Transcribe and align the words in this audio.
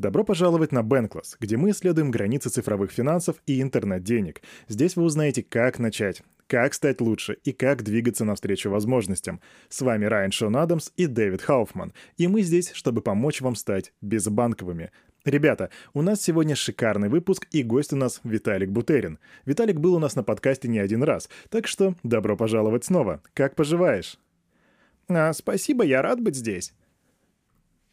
Добро 0.00 0.24
пожаловать 0.24 0.72
на 0.72 0.82
Бенкласс, 0.82 1.36
где 1.40 1.58
мы 1.58 1.72
исследуем 1.72 2.10
границы 2.10 2.48
цифровых 2.48 2.90
финансов 2.90 3.36
и 3.44 3.60
интернет-денег. 3.60 4.40
Здесь 4.66 4.96
вы 4.96 5.02
узнаете, 5.02 5.42
как 5.42 5.78
начать, 5.78 6.22
как 6.46 6.72
стать 6.72 7.02
лучше 7.02 7.36
и 7.44 7.52
как 7.52 7.82
двигаться 7.82 8.24
навстречу 8.24 8.70
возможностям. 8.70 9.42
С 9.68 9.82
вами 9.82 10.06
Райан 10.06 10.32
Шон 10.32 10.56
Адамс 10.56 10.92
и 10.96 11.06
Дэвид 11.06 11.42
Хауфман, 11.42 11.92
и 12.16 12.28
мы 12.28 12.40
здесь, 12.40 12.70
чтобы 12.72 13.02
помочь 13.02 13.42
вам 13.42 13.54
стать 13.54 13.92
безбанковыми. 14.00 14.90
Ребята, 15.26 15.68
у 15.92 16.00
нас 16.00 16.22
сегодня 16.22 16.56
шикарный 16.56 17.10
выпуск, 17.10 17.46
и 17.50 17.62
гость 17.62 17.92
у 17.92 17.96
нас 17.96 18.22
Виталик 18.24 18.70
Бутерин. 18.70 19.18
Виталик 19.44 19.80
был 19.80 19.96
у 19.96 19.98
нас 19.98 20.16
на 20.16 20.22
подкасте 20.22 20.66
не 20.66 20.78
один 20.78 21.02
раз, 21.02 21.28
так 21.50 21.66
что 21.66 21.94
добро 22.02 22.38
пожаловать 22.38 22.86
снова. 22.86 23.20
Как 23.34 23.54
поживаешь? 23.54 24.18
А, 25.08 25.34
спасибо, 25.34 25.84
я 25.84 26.00
рад 26.00 26.22
быть 26.22 26.36
здесь. 26.36 26.72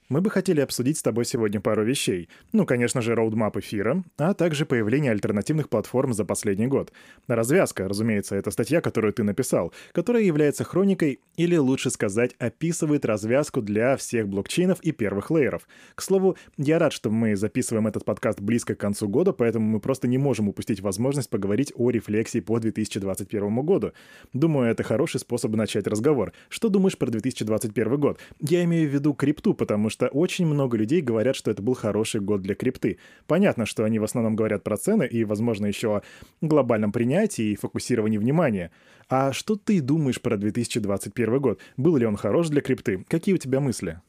Мы 0.09 0.21
бы 0.21 0.29
хотели 0.29 0.61
обсудить 0.61 0.97
с 0.97 1.03
тобой 1.03 1.25
сегодня 1.25 1.59
пару 1.59 1.83
вещей. 1.83 2.29
Ну, 2.53 2.65
конечно 2.65 3.01
же, 3.01 3.13
роудмап 3.13 3.57
эфира, 3.57 4.05
а 4.17 4.33
также 4.33 4.65
появление 4.65 5.11
альтернативных 5.11 5.67
платформ 5.67 6.13
за 6.13 6.23
последний 6.23 6.67
год. 6.67 6.93
Развязка, 7.27 7.89
разумеется, 7.89 8.37
это 8.37 8.49
статья, 8.51 8.79
которую 8.79 9.11
ты 9.11 9.23
написал, 9.23 9.73
которая 9.91 10.23
является 10.23 10.63
хроникой, 10.63 11.19
или 11.35 11.57
лучше 11.57 11.89
сказать, 11.89 12.35
описывает 12.39 13.03
развязку 13.03 13.61
для 13.61 13.97
всех 13.97 14.29
блокчейнов 14.29 14.79
и 14.79 14.93
первых 14.93 15.29
лейеров. 15.29 15.67
К 15.93 16.01
слову, 16.01 16.37
я 16.55 16.79
рад, 16.79 16.93
что 16.93 17.09
мы 17.09 17.35
записываем 17.35 17.85
этот 17.85 18.05
подкаст 18.05 18.39
близко 18.39 18.75
к 18.75 18.79
концу 18.79 19.09
года, 19.09 19.33
поэтому 19.33 19.67
мы 19.67 19.81
просто 19.81 20.07
не 20.07 20.17
можем 20.17 20.47
упустить 20.47 20.79
возможность 20.79 21.29
поговорить 21.29 21.73
о 21.75 21.89
рефлексии 21.89 22.39
по 22.39 22.59
2021 22.59 23.57
году. 23.57 23.91
Думаю, 24.31 24.71
это 24.71 24.83
хороший 24.83 25.19
способ 25.19 25.53
начать 25.53 25.85
разговор. 25.85 26.31
Что 26.47 26.69
думаешь 26.69 26.97
про 26.97 27.07
2021 27.07 27.99
год? 27.99 28.19
Я 28.39 28.63
имею 28.63 28.89
в 28.89 28.93
виду 28.93 29.13
крипту, 29.13 29.53
потому 29.53 29.89
что 29.89 29.96
что 29.97 30.07
очень 30.09 30.45
много 30.45 30.77
людей 30.77 31.01
говорят, 31.01 31.35
что 31.35 31.49
это 31.49 31.63
был 31.63 31.73
хороший 31.73 32.21
год 32.21 32.43
для 32.43 32.53
крипты. 32.53 32.99
Понятно, 33.25 33.65
что 33.65 33.83
они 33.83 33.97
в 33.97 34.03
основном 34.03 34.35
говорят 34.35 34.63
про 34.63 34.77
цены 34.77 35.07
и, 35.07 35.23
возможно, 35.23 35.65
еще 35.65 35.97
о 35.97 36.01
глобальном 36.41 36.91
принятии 36.91 37.45
и 37.45 37.55
фокусировании 37.55 38.19
внимания. 38.19 38.69
А 39.09 39.33
что 39.33 39.55
ты 39.55 39.81
думаешь 39.81 40.21
про 40.21 40.37
2021 40.37 41.39
год? 41.39 41.59
Был 41.77 41.97
ли 41.97 42.05
он 42.05 42.15
хорош 42.15 42.49
для 42.49 42.61
крипты? 42.61 43.05
Какие 43.07 43.33
у 43.33 43.39
тебя 43.39 43.59
мысли? 43.59 43.99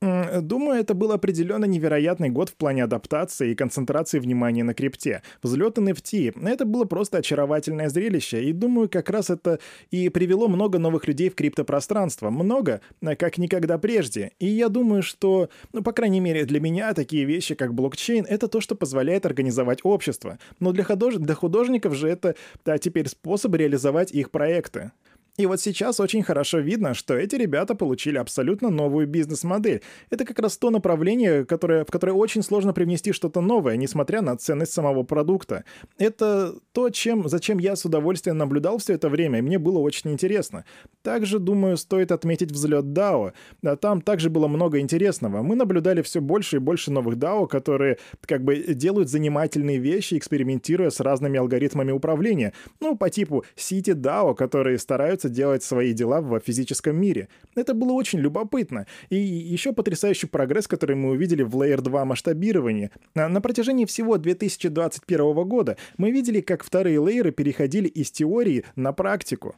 Думаю, 0.00 0.80
это 0.80 0.94
был 0.94 1.12
определенно 1.12 1.66
невероятный 1.66 2.30
год 2.30 2.48
в 2.48 2.54
плане 2.54 2.84
адаптации 2.84 3.50
и 3.50 3.54
концентрации 3.54 4.18
внимания 4.18 4.64
на 4.64 4.72
крипте. 4.72 5.22
Взлет 5.42 5.76
NFT— 5.76 6.40
это 6.48 6.64
было 6.64 6.86
просто 6.86 7.18
очаровательное 7.18 7.90
зрелище, 7.90 8.42
и 8.44 8.52
думаю, 8.52 8.88
как 8.88 9.10
раз 9.10 9.28
это 9.28 9.58
и 9.90 10.08
привело 10.08 10.48
много 10.48 10.78
новых 10.78 11.06
людей 11.06 11.28
в 11.28 11.34
криптопространство. 11.34 12.30
Много, 12.30 12.80
э, 13.02 13.14
как 13.14 13.36
никогда 13.36 13.76
прежде. 13.76 14.32
И 14.38 14.46
я 14.46 14.70
думаю, 14.70 15.02
что, 15.02 15.50
ну, 15.74 15.82
по 15.82 15.92
крайней 15.92 16.20
мере, 16.20 16.46
для 16.46 16.60
меня 16.60 16.94
такие 16.94 17.24
вещи, 17.26 17.54
как 17.54 17.74
блокчейн, 17.74 18.24
это 18.26 18.48
то, 18.48 18.62
что 18.62 18.74
позволяет 18.74 19.26
организовать 19.26 19.80
общество. 19.82 20.38
Но 20.60 20.72
для, 20.72 20.84
худож... 20.84 21.16
для 21.16 21.34
художников 21.34 21.94
же 21.94 22.08
это 22.08 22.36
да, 22.64 22.78
теперь 22.78 23.08
способ 23.08 23.54
реализовать 23.54 24.12
их 24.12 24.30
проекты. 24.30 24.92
И 25.40 25.46
вот 25.46 25.58
сейчас 25.58 26.00
очень 26.00 26.22
хорошо 26.22 26.58
видно, 26.58 26.92
что 26.92 27.14
эти 27.14 27.34
ребята 27.34 27.74
получили 27.74 28.18
абсолютно 28.18 28.68
новую 28.68 29.06
бизнес-модель. 29.06 29.80
Это 30.10 30.26
как 30.26 30.38
раз 30.38 30.58
то 30.58 30.68
направление, 30.68 31.46
которое, 31.46 31.86
в 31.86 31.90
которое 31.90 32.12
очень 32.12 32.42
сложно 32.42 32.74
привнести 32.74 33.12
что-то 33.12 33.40
новое, 33.40 33.78
несмотря 33.78 34.20
на 34.20 34.36
ценность 34.36 34.74
самого 34.74 35.02
продукта. 35.02 35.64
Это 35.96 36.56
то, 36.72 36.90
чем, 36.90 37.26
зачем 37.26 37.56
я 37.56 37.74
с 37.74 37.86
удовольствием 37.86 38.36
наблюдал 38.36 38.76
все 38.76 38.92
это 38.92 39.08
время, 39.08 39.38
и 39.38 39.42
мне 39.42 39.58
было 39.58 39.78
очень 39.78 40.10
интересно. 40.10 40.66
Также, 41.02 41.38
думаю, 41.38 41.78
стоит 41.78 42.12
отметить 42.12 42.52
взлет 42.52 42.84
DAO. 42.84 43.32
Там 43.80 44.02
также 44.02 44.28
было 44.28 44.46
много 44.46 44.78
интересного. 44.78 45.40
Мы 45.40 45.56
наблюдали 45.56 46.02
все 46.02 46.20
больше 46.20 46.56
и 46.56 46.58
больше 46.58 46.92
новых 46.92 47.16
DAO, 47.16 47.46
которые 47.48 47.96
как 48.26 48.44
бы 48.44 48.56
делают 48.74 49.08
занимательные 49.08 49.78
вещи, 49.78 50.18
экспериментируя 50.18 50.90
с 50.90 51.00
разными 51.00 51.38
алгоритмами 51.38 51.92
управления. 51.92 52.52
Ну, 52.78 52.94
по 52.94 53.08
типу 53.08 53.46
City 53.56 53.94
DAO, 53.94 54.34
которые 54.34 54.76
стараются 54.76 55.29
делать 55.30 55.62
свои 55.62 55.92
дела 55.92 56.20
в 56.20 56.40
физическом 56.40 56.96
мире. 56.96 57.28
Это 57.54 57.74
было 57.74 57.92
очень 57.92 58.18
любопытно. 58.18 58.86
И 59.08 59.16
еще 59.16 59.72
потрясающий 59.72 60.26
прогресс, 60.26 60.66
который 60.66 60.96
мы 60.96 61.10
увидели 61.10 61.42
в 61.42 61.56
Layer 61.56 61.80
2 61.80 62.04
масштабировании. 62.04 62.90
На 63.14 63.40
протяжении 63.40 63.84
всего 63.86 64.18
2021 64.18 65.34
года 65.48 65.76
мы 65.96 66.10
видели, 66.10 66.40
как 66.40 66.62
вторые 66.62 67.04
лейеры 67.04 67.30
переходили 67.30 67.88
из 67.88 68.10
теории 68.10 68.64
на 68.76 68.92
практику. 68.92 69.56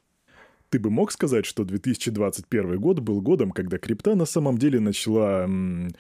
Ты 0.72 0.78
бы 0.78 0.88
мог 0.88 1.12
сказать, 1.12 1.44
что 1.44 1.64
2021 1.64 2.80
год 2.80 3.00
был 3.00 3.20
годом, 3.20 3.50
когда 3.50 3.76
крипта 3.76 4.14
на 4.14 4.24
самом 4.24 4.56
деле 4.56 4.80
начала 4.80 5.44
м- 5.44 5.90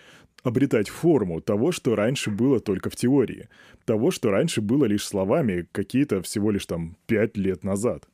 обретать 0.42 0.88
форму 0.88 1.42
того, 1.42 1.72
что 1.72 1.94
раньше 1.94 2.30
было 2.30 2.58
только 2.58 2.88
в 2.88 2.96
теории, 2.96 3.48
того, 3.84 4.10
что 4.10 4.30
раньше 4.30 4.62
было 4.62 4.86
лишь 4.86 5.06
словами 5.06 5.68
какие-то 5.72 6.22
всего 6.22 6.50
лишь 6.50 6.64
там 6.64 6.96
пять 7.06 7.36
лет 7.36 7.64
назад. 7.64 8.08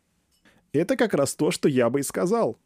Это 0.73 0.97
как 0.97 1.15
раз 1.15 1.35
то, 1.35 1.51
что 1.51 1.69
я 1.69 1.89
бы 1.91 2.01
и 2.01 2.03
сказал. 2.03 2.59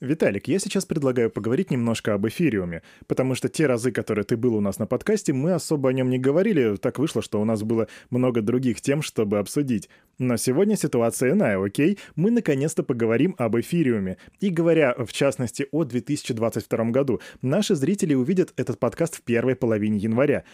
Виталик, 0.00 0.48
я 0.48 0.58
сейчас 0.58 0.84
предлагаю 0.84 1.30
поговорить 1.30 1.70
немножко 1.70 2.14
об 2.14 2.26
эфириуме, 2.26 2.82
потому 3.06 3.34
что 3.34 3.48
те 3.48 3.66
разы, 3.66 3.90
которые 3.90 4.24
ты 4.24 4.36
был 4.36 4.54
у 4.54 4.60
нас 4.60 4.78
на 4.78 4.86
подкасте, 4.86 5.32
мы 5.32 5.52
особо 5.52 5.88
о 5.88 5.92
нем 5.92 6.10
не 6.10 6.18
говорили, 6.18 6.76
так 6.76 6.98
вышло, 6.98 7.22
что 7.22 7.40
у 7.40 7.44
нас 7.44 7.62
было 7.62 7.88
много 8.10 8.42
других 8.42 8.80
тем, 8.80 9.02
чтобы 9.02 9.38
обсудить. 9.38 9.88
Но 10.18 10.36
сегодня 10.36 10.76
ситуация 10.76 11.32
иная, 11.32 11.62
окей? 11.62 11.98
Мы 12.16 12.30
наконец-то 12.30 12.82
поговорим 12.82 13.34
об 13.38 13.56
эфириуме. 13.56 14.18
И 14.40 14.50
говоря, 14.50 14.94
в 14.98 15.12
частности, 15.12 15.68
о 15.70 15.84
2022 15.84 16.84
году, 16.86 17.20
наши 17.40 17.74
зрители 17.74 18.14
увидят 18.14 18.52
этот 18.56 18.78
подкаст 18.78 19.16
в 19.16 19.22
первой 19.22 19.56
половине 19.56 19.98
января. 19.98 20.44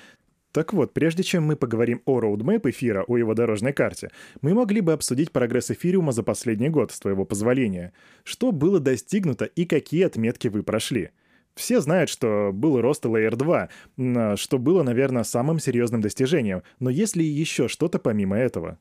Так 0.52 0.72
вот, 0.72 0.92
прежде 0.92 1.22
чем 1.22 1.44
мы 1.44 1.54
поговорим 1.54 2.02
о 2.06 2.18
роудмэп 2.20 2.66
эфира, 2.66 3.04
о 3.06 3.16
его 3.16 3.34
дорожной 3.34 3.72
карте, 3.72 4.10
мы 4.40 4.52
могли 4.52 4.80
бы 4.80 4.92
обсудить 4.92 5.30
прогресс 5.30 5.70
эфириума 5.70 6.10
за 6.12 6.22
последний 6.24 6.68
год, 6.68 6.90
с 6.90 6.98
твоего 6.98 7.24
позволения. 7.24 7.92
Что 8.24 8.50
было 8.50 8.80
достигнуто 8.80 9.44
и 9.44 9.64
какие 9.64 10.04
отметки 10.04 10.48
вы 10.48 10.62
прошли? 10.64 11.10
Все 11.54 11.80
знают, 11.80 12.10
что 12.10 12.50
был 12.52 12.80
рост 12.80 13.04
Layer 13.04 13.36
2, 13.36 14.36
что 14.36 14.58
было, 14.58 14.82
наверное, 14.82 15.24
самым 15.24 15.58
серьезным 15.58 16.00
достижением, 16.00 16.62
но 16.78 16.90
есть 16.90 17.16
ли 17.16 17.24
еще 17.24 17.68
что-то 17.68 17.98
помимо 17.98 18.36
этого? 18.36 18.78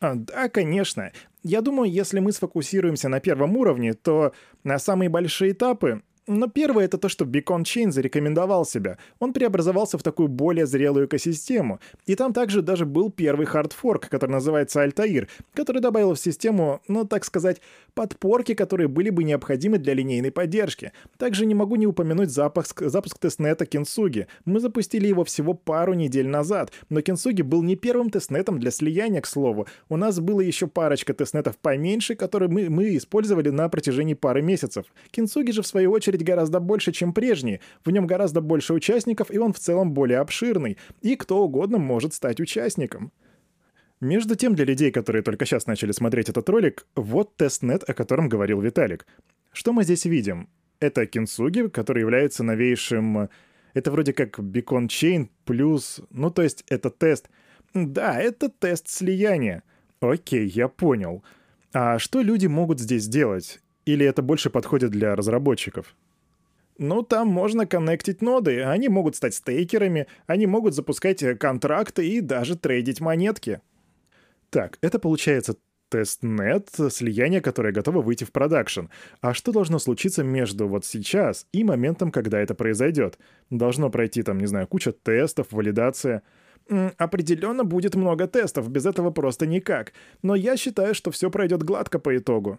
А, 0.00 0.16
да, 0.16 0.48
конечно. 0.48 1.12
Я 1.44 1.60
думаю, 1.60 1.90
если 1.90 2.18
мы 2.18 2.32
сфокусируемся 2.32 3.08
на 3.08 3.20
первом 3.20 3.56
уровне, 3.56 3.94
то 3.94 4.32
на 4.64 4.78
самые 4.78 5.08
большие 5.08 5.52
этапы 5.52 6.02
но 6.26 6.48
первое 6.48 6.84
это 6.84 6.98
то, 6.98 7.08
что 7.08 7.24
Beacon 7.24 7.62
Chain 7.62 7.90
зарекомендовал 7.90 8.64
себя. 8.64 8.98
Он 9.18 9.32
преобразовался 9.32 9.98
в 9.98 10.02
такую 10.02 10.28
более 10.28 10.66
зрелую 10.66 11.06
экосистему. 11.06 11.80
И 12.06 12.14
там 12.14 12.32
также 12.32 12.62
даже 12.62 12.86
был 12.86 13.10
первый 13.10 13.46
хардфорк, 13.46 14.08
который 14.08 14.30
называется 14.30 14.84
Altair, 14.84 15.28
который 15.52 15.82
добавил 15.82 16.14
в 16.14 16.20
систему, 16.20 16.80
ну 16.86 17.04
так 17.04 17.24
сказать, 17.24 17.60
подпорки, 17.94 18.54
которые 18.54 18.88
были 18.88 19.10
бы 19.10 19.24
необходимы 19.24 19.78
для 19.78 19.94
линейной 19.94 20.30
поддержки. 20.30 20.92
Также 21.18 21.44
не 21.44 21.54
могу 21.54 21.76
не 21.76 21.86
упомянуть 21.86 22.30
запуск, 22.30 22.82
запуск 22.82 23.18
тестнета 23.18 23.66
Kintsugi. 23.66 24.28
Мы 24.44 24.60
запустили 24.60 25.06
его 25.06 25.24
всего 25.24 25.54
пару 25.54 25.94
недель 25.94 26.28
назад, 26.28 26.72
но 26.88 27.00
Kintsugi 27.00 27.42
был 27.42 27.62
не 27.62 27.76
первым 27.76 28.10
тестнетом 28.10 28.58
для 28.58 28.70
слияния, 28.70 29.20
к 29.20 29.26
слову. 29.26 29.66
У 29.88 29.96
нас 29.96 30.20
было 30.20 30.40
еще 30.40 30.66
парочка 30.66 31.14
тестнетов 31.14 31.56
поменьше, 31.58 32.14
которые 32.14 32.48
мы, 32.48 32.70
мы 32.70 32.96
использовали 32.96 33.50
на 33.50 33.68
протяжении 33.68 34.14
пары 34.14 34.42
месяцев. 34.42 34.86
Kintsugi 35.10 35.50
же 35.50 35.62
в 35.62 35.66
свою 35.66 35.90
очередь 35.90 36.11
очередь 36.12 36.26
гораздо 36.26 36.60
больше, 36.60 36.92
чем 36.92 37.12
прежний. 37.12 37.60
В 37.84 37.90
нем 37.90 38.06
гораздо 38.06 38.40
больше 38.40 38.74
участников, 38.74 39.30
и 39.30 39.38
он 39.38 39.52
в 39.52 39.58
целом 39.58 39.92
более 39.92 40.18
обширный. 40.18 40.76
И 41.00 41.16
кто 41.16 41.42
угодно 41.42 41.78
может 41.78 42.14
стать 42.14 42.40
участником. 42.40 43.12
Между 44.00 44.34
тем, 44.34 44.54
для 44.54 44.64
людей, 44.64 44.90
которые 44.90 45.22
только 45.22 45.46
сейчас 45.46 45.66
начали 45.66 45.92
смотреть 45.92 46.28
этот 46.28 46.48
ролик, 46.48 46.86
вот 46.96 47.36
тестнет, 47.36 47.88
о 47.88 47.94
котором 47.94 48.28
говорил 48.28 48.60
Виталик. 48.60 49.06
Что 49.52 49.72
мы 49.72 49.84
здесь 49.84 50.04
видим? 50.04 50.48
Это 50.80 51.06
Kintsugi, 51.06 51.68
который 51.68 52.00
является 52.00 52.42
новейшим... 52.42 53.28
Это 53.74 53.90
вроде 53.90 54.12
как 54.12 54.38
Beacon 54.38 54.88
Chain 54.88 55.28
плюс... 55.44 56.00
Ну, 56.10 56.30
то 56.30 56.42
есть 56.42 56.64
это 56.68 56.90
тест... 56.90 57.30
Да, 57.74 58.20
это 58.20 58.48
тест 58.48 58.88
слияния. 58.88 59.62
Окей, 60.00 60.46
я 60.46 60.68
понял. 60.68 61.22
А 61.72 61.98
что 61.98 62.22
люди 62.22 62.48
могут 62.48 62.80
здесь 62.80 63.06
делать? 63.06 63.60
Или 63.86 64.04
это 64.04 64.22
больше 64.22 64.50
подходит 64.50 64.90
для 64.90 65.16
разработчиков? 65.16 65.96
Ну, 66.78 67.02
там 67.02 67.28
можно 67.28 67.66
коннектить 67.66 68.22
ноды, 68.22 68.62
они 68.62 68.88
могут 68.88 69.16
стать 69.16 69.34
стейкерами, 69.34 70.06
они 70.26 70.46
могут 70.46 70.74
запускать 70.74 71.22
э, 71.22 71.34
контракты 71.34 72.08
и 72.08 72.20
даже 72.20 72.56
трейдить 72.56 73.00
монетки. 73.00 73.60
Так, 74.50 74.78
это 74.80 74.98
получается 74.98 75.56
тестнет, 75.90 76.70
слияние, 76.90 77.42
которое 77.42 77.72
готово 77.72 78.00
выйти 78.00 78.24
в 78.24 78.32
продакшн. 78.32 78.86
А 79.20 79.34
что 79.34 79.52
должно 79.52 79.78
случиться 79.78 80.24
между 80.24 80.66
вот 80.66 80.86
сейчас 80.86 81.46
и 81.52 81.64
моментом, 81.64 82.10
когда 82.10 82.40
это 82.40 82.54
произойдет? 82.54 83.18
Должно 83.50 83.90
пройти 83.90 84.22
там, 84.22 84.38
не 84.38 84.46
знаю, 84.46 84.66
куча 84.66 84.92
тестов, 84.92 85.48
валидация. 85.50 86.22
Определенно 86.96 87.64
будет 87.64 87.94
много 87.94 88.26
тестов, 88.26 88.70
без 88.70 88.86
этого 88.86 89.10
просто 89.10 89.46
никак. 89.46 89.92
Но 90.22 90.34
я 90.34 90.56
считаю, 90.56 90.94
что 90.94 91.10
все 91.10 91.30
пройдет 91.30 91.62
гладко 91.62 91.98
по 91.98 92.16
итогу. 92.16 92.58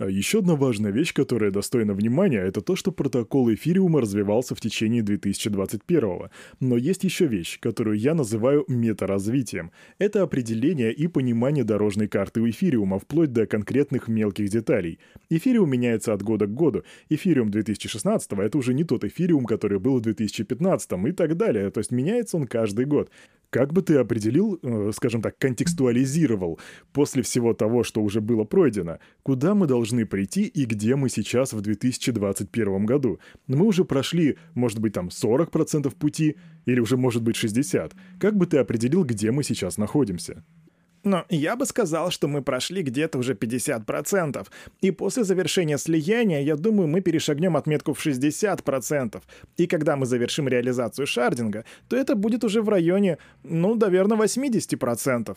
А 0.00 0.08
еще 0.08 0.38
одна 0.38 0.56
важная 0.56 0.92
вещь, 0.92 1.12
которая 1.12 1.50
достойна 1.50 1.92
внимания, 1.92 2.40
это 2.40 2.62
то, 2.62 2.74
что 2.74 2.90
протокол 2.90 3.52
эфириума 3.52 4.00
развивался 4.00 4.54
в 4.54 4.60
течение 4.60 5.02
2021 5.02 6.30
Но 6.60 6.78
есть 6.78 7.04
еще 7.04 7.26
вещь, 7.26 7.60
которую 7.60 7.98
я 7.98 8.14
называю 8.14 8.64
метаразвитием. 8.66 9.72
Это 9.98 10.22
определение 10.22 10.90
и 10.90 11.06
понимание 11.06 11.64
дорожной 11.64 12.08
карты 12.08 12.40
у 12.40 12.48
эфириума, 12.48 12.98
вплоть 12.98 13.34
до 13.34 13.46
конкретных 13.46 14.08
мелких 14.08 14.48
деталей. 14.48 15.00
Эфириум 15.28 15.70
меняется 15.70 16.14
от 16.14 16.22
года 16.22 16.46
к 16.46 16.54
году. 16.54 16.82
Эфириум 17.10 17.50
2016 17.50 18.32
это 18.32 18.56
уже 18.56 18.72
не 18.72 18.84
тот 18.84 19.04
эфириум, 19.04 19.44
который 19.44 19.80
был 19.80 19.98
в 19.98 20.00
2015 20.00 20.92
и 21.08 21.12
так 21.12 21.36
далее. 21.36 21.70
То 21.70 21.78
есть 21.80 21.90
меняется 21.90 22.38
он 22.38 22.46
каждый 22.46 22.86
год. 22.86 23.10
Как 23.50 23.72
бы 23.72 23.82
ты 23.82 23.96
определил, 23.96 24.60
э, 24.62 24.92
скажем 24.94 25.22
так, 25.22 25.36
контекстуализировал 25.38 26.60
после 26.92 27.22
всего 27.22 27.52
того, 27.52 27.82
что 27.82 28.00
уже 28.00 28.20
было 28.20 28.44
пройдено, 28.44 28.98
куда 29.24 29.54
мы 29.54 29.66
должны 29.66 30.06
прийти 30.06 30.44
и 30.44 30.64
где 30.64 30.94
мы 30.94 31.08
сейчас 31.08 31.52
в 31.52 31.60
2021 31.60 32.86
году? 32.86 33.18
Мы 33.48 33.66
уже 33.66 33.84
прошли, 33.84 34.38
может 34.54 34.78
быть, 34.78 34.92
там 34.92 35.08
40% 35.08 35.92
пути 35.96 36.36
или 36.64 36.78
уже, 36.78 36.96
может 36.96 37.22
быть, 37.22 37.36
60%. 37.36 37.92
Как 38.20 38.36
бы 38.36 38.46
ты 38.46 38.58
определил, 38.58 39.04
где 39.04 39.32
мы 39.32 39.42
сейчас 39.42 39.78
находимся? 39.78 40.44
Но 41.04 41.24
я 41.30 41.56
бы 41.56 41.66
сказал, 41.66 42.10
что 42.10 42.28
мы 42.28 42.42
прошли 42.42 42.82
где-то 42.82 43.18
уже 43.18 43.34
50%. 43.34 44.46
И 44.82 44.90
после 44.90 45.24
завершения 45.24 45.78
слияния, 45.78 46.42
я 46.42 46.56
думаю, 46.56 46.88
мы 46.88 47.00
перешагнем 47.00 47.56
отметку 47.56 47.94
в 47.94 48.06
60%. 48.06 49.22
И 49.56 49.66
когда 49.66 49.96
мы 49.96 50.06
завершим 50.06 50.48
реализацию 50.48 51.06
шардинга, 51.06 51.64
то 51.88 51.96
это 51.96 52.14
будет 52.14 52.44
уже 52.44 52.60
в 52.60 52.68
районе, 52.68 53.18
ну, 53.42 53.74
наверное, 53.74 54.18
80%. 54.18 55.36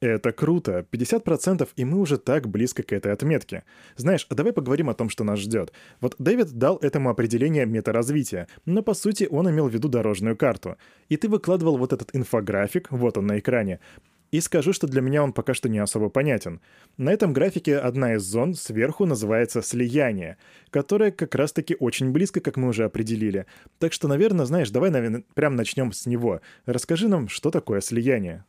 Это 0.00 0.32
круто. 0.32 0.84
50% 0.92 1.68
и 1.76 1.84
мы 1.84 1.98
уже 1.98 2.18
так 2.18 2.48
близко 2.48 2.82
к 2.82 2.92
этой 2.92 3.12
отметке. 3.12 3.62
Знаешь, 3.96 4.26
давай 4.28 4.52
поговорим 4.52 4.90
о 4.90 4.94
том, 4.94 5.08
что 5.08 5.24
нас 5.24 5.38
ждет. 5.38 5.72
Вот 6.00 6.16
Дэвид 6.18 6.52
дал 6.52 6.76
этому 6.76 7.08
определение 7.08 7.64
метаразвития, 7.64 8.48
но 8.66 8.82
по 8.82 8.94
сути 8.94 9.26
он 9.30 9.48
имел 9.48 9.68
в 9.68 9.72
виду 9.72 9.88
дорожную 9.88 10.36
карту. 10.36 10.76
И 11.08 11.16
ты 11.16 11.28
выкладывал 11.28 11.78
вот 11.78 11.92
этот 11.92 12.10
инфографик, 12.14 12.90
вот 12.90 13.16
он 13.16 13.26
на 13.28 13.38
экране. 13.38 13.80
И 14.34 14.40
скажу, 14.40 14.72
что 14.72 14.88
для 14.88 15.00
меня 15.00 15.22
он 15.22 15.32
пока 15.32 15.54
что 15.54 15.68
не 15.68 15.78
особо 15.78 16.08
понятен. 16.08 16.60
На 16.96 17.12
этом 17.12 17.32
графике 17.32 17.78
одна 17.78 18.14
из 18.14 18.22
зон 18.22 18.54
сверху 18.54 19.06
называется 19.06 19.62
«слияние», 19.62 20.38
которое 20.70 21.12
как 21.12 21.36
раз-таки 21.36 21.76
очень 21.78 22.10
близко, 22.10 22.40
как 22.40 22.56
мы 22.56 22.70
уже 22.70 22.82
определили. 22.82 23.46
Так 23.78 23.92
что, 23.92 24.08
наверное, 24.08 24.44
знаешь, 24.44 24.70
давай, 24.70 24.90
наверное, 24.90 25.22
прям 25.34 25.54
начнем 25.54 25.92
с 25.92 26.06
него. 26.06 26.40
Расскажи 26.66 27.06
нам, 27.06 27.28
что 27.28 27.52
такое 27.52 27.80
слияние. 27.80 28.44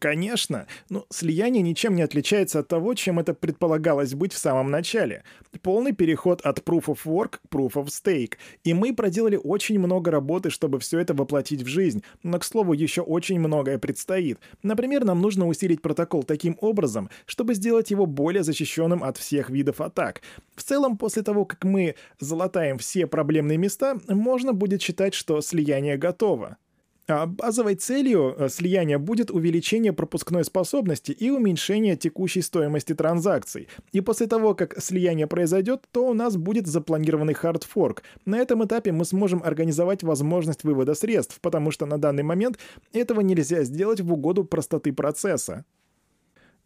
Конечно, 0.00 0.66
но 0.90 1.06
слияние 1.08 1.62
ничем 1.62 1.94
не 1.94 2.02
отличается 2.02 2.58
от 2.58 2.68
того, 2.68 2.92
чем 2.92 3.18
это 3.18 3.32
предполагалось 3.32 4.12
быть 4.14 4.34
в 4.34 4.38
самом 4.38 4.70
начале. 4.70 5.24
Полный 5.62 5.92
переход 5.92 6.42
от 6.42 6.58
Proof 6.58 6.84
of 6.86 6.98
Work 7.06 7.38
к 7.42 7.54
Proof 7.54 7.72
of 7.74 7.86
Stake. 7.86 8.34
И 8.64 8.74
мы 8.74 8.94
проделали 8.94 9.40
очень 9.42 9.78
много 9.78 10.10
работы, 10.10 10.50
чтобы 10.50 10.78
все 10.78 10.98
это 10.98 11.14
воплотить 11.14 11.62
в 11.62 11.68
жизнь. 11.68 12.02
Но, 12.22 12.38
к 12.38 12.44
слову, 12.44 12.74
еще 12.74 13.00
очень 13.00 13.40
многое 13.40 13.78
предстоит. 13.78 14.38
Например, 14.62 15.06
нам 15.06 15.22
нужно 15.22 15.48
усилить 15.48 15.80
протокол 15.80 16.22
таким 16.22 16.58
образом, 16.60 17.08
чтобы 17.24 17.54
сделать 17.54 17.90
его 17.90 18.04
более 18.04 18.42
защищенным 18.42 19.02
от 19.02 19.16
всех 19.16 19.48
видов 19.48 19.80
атак. 19.80 20.20
В 20.54 20.62
целом, 20.64 20.98
после 20.98 21.22
того, 21.22 21.46
как 21.46 21.64
мы 21.64 21.94
залатаем 22.20 22.76
все 22.76 23.06
проблемные 23.06 23.56
места, 23.56 23.98
можно 24.06 24.52
будет 24.52 24.82
считать, 24.82 25.14
что 25.14 25.40
слияние 25.40 25.96
готово. 25.96 26.58
А 27.08 27.26
базовой 27.26 27.74
целью 27.74 28.34
э, 28.38 28.48
слияния 28.48 28.98
будет 28.98 29.30
увеличение 29.30 29.92
пропускной 29.92 30.44
способности 30.44 31.10
и 31.10 31.30
уменьшение 31.30 31.96
текущей 31.96 32.42
стоимости 32.42 32.94
транзакций. 32.94 33.68
И 33.90 34.00
после 34.00 34.28
того, 34.28 34.54
как 34.54 34.80
слияние 34.80 35.26
произойдет, 35.26 35.82
то 35.90 36.08
у 36.08 36.14
нас 36.14 36.36
будет 36.36 36.68
запланированный 36.68 37.34
хардфорк. 37.34 38.04
На 38.24 38.38
этом 38.38 38.64
этапе 38.64 38.92
мы 38.92 39.04
сможем 39.04 39.42
организовать 39.42 40.04
возможность 40.04 40.62
вывода 40.62 40.94
средств, 40.94 41.40
потому 41.40 41.72
что 41.72 41.86
на 41.86 41.98
данный 41.98 42.22
момент 42.22 42.58
этого 42.92 43.20
нельзя 43.20 43.64
сделать 43.64 44.00
в 44.00 44.12
угоду 44.12 44.44
простоты 44.44 44.92
процесса. 44.92 45.64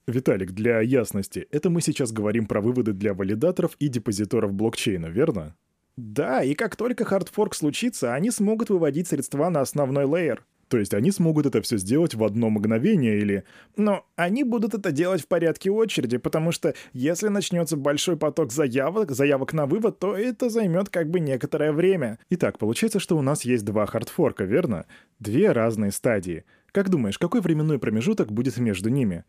Виталик, 0.06 0.52
для 0.52 0.80
ясности, 0.82 1.48
это 1.50 1.70
мы 1.70 1.80
сейчас 1.80 2.12
говорим 2.12 2.46
про 2.46 2.60
выводы 2.60 2.92
для 2.92 3.14
валидаторов 3.14 3.74
и 3.78 3.88
депозиторов 3.88 4.52
блокчейна, 4.52 5.06
верно? 5.06 5.56
Да, 5.96 6.42
и 6.42 6.54
как 6.54 6.76
только 6.76 7.04
хардфорк 7.04 7.54
случится, 7.54 8.14
они 8.14 8.30
смогут 8.30 8.68
выводить 8.68 9.08
средства 9.08 9.48
на 9.48 9.60
основной 9.60 10.04
лейер. 10.04 10.44
То 10.68 10.78
есть 10.78 10.94
они 10.94 11.12
смогут 11.12 11.46
это 11.46 11.62
все 11.62 11.78
сделать 11.78 12.14
в 12.14 12.24
одно 12.24 12.50
мгновение 12.50 13.18
или... 13.18 13.44
Но 13.76 14.04
они 14.16 14.42
будут 14.42 14.74
это 14.74 14.90
делать 14.90 15.22
в 15.22 15.28
порядке 15.28 15.70
очереди, 15.70 16.16
потому 16.18 16.50
что 16.50 16.74
если 16.92 17.28
начнется 17.28 17.76
большой 17.76 18.16
поток 18.16 18.50
заявок, 18.50 19.12
заявок 19.12 19.52
на 19.52 19.66
вывод, 19.66 20.00
то 20.00 20.16
это 20.16 20.50
займет 20.50 20.88
как 20.88 21.08
бы 21.08 21.20
некоторое 21.20 21.72
время. 21.72 22.18
Итак, 22.30 22.58
получается, 22.58 22.98
что 22.98 23.16
у 23.16 23.22
нас 23.22 23.44
есть 23.44 23.64
два 23.64 23.86
хардфорка, 23.86 24.44
верно? 24.44 24.86
Две 25.20 25.52
разные 25.52 25.92
стадии. 25.92 26.44
Как 26.72 26.88
думаешь, 26.88 27.18
какой 27.18 27.40
временной 27.40 27.78
промежуток 27.78 28.32
будет 28.32 28.58
между 28.58 28.88
ними? 28.88 29.24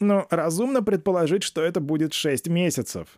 Ну, 0.00 0.26
разумно 0.28 0.82
предположить, 0.82 1.44
что 1.44 1.62
это 1.62 1.80
будет 1.80 2.12
6 2.12 2.48
месяцев. 2.48 3.08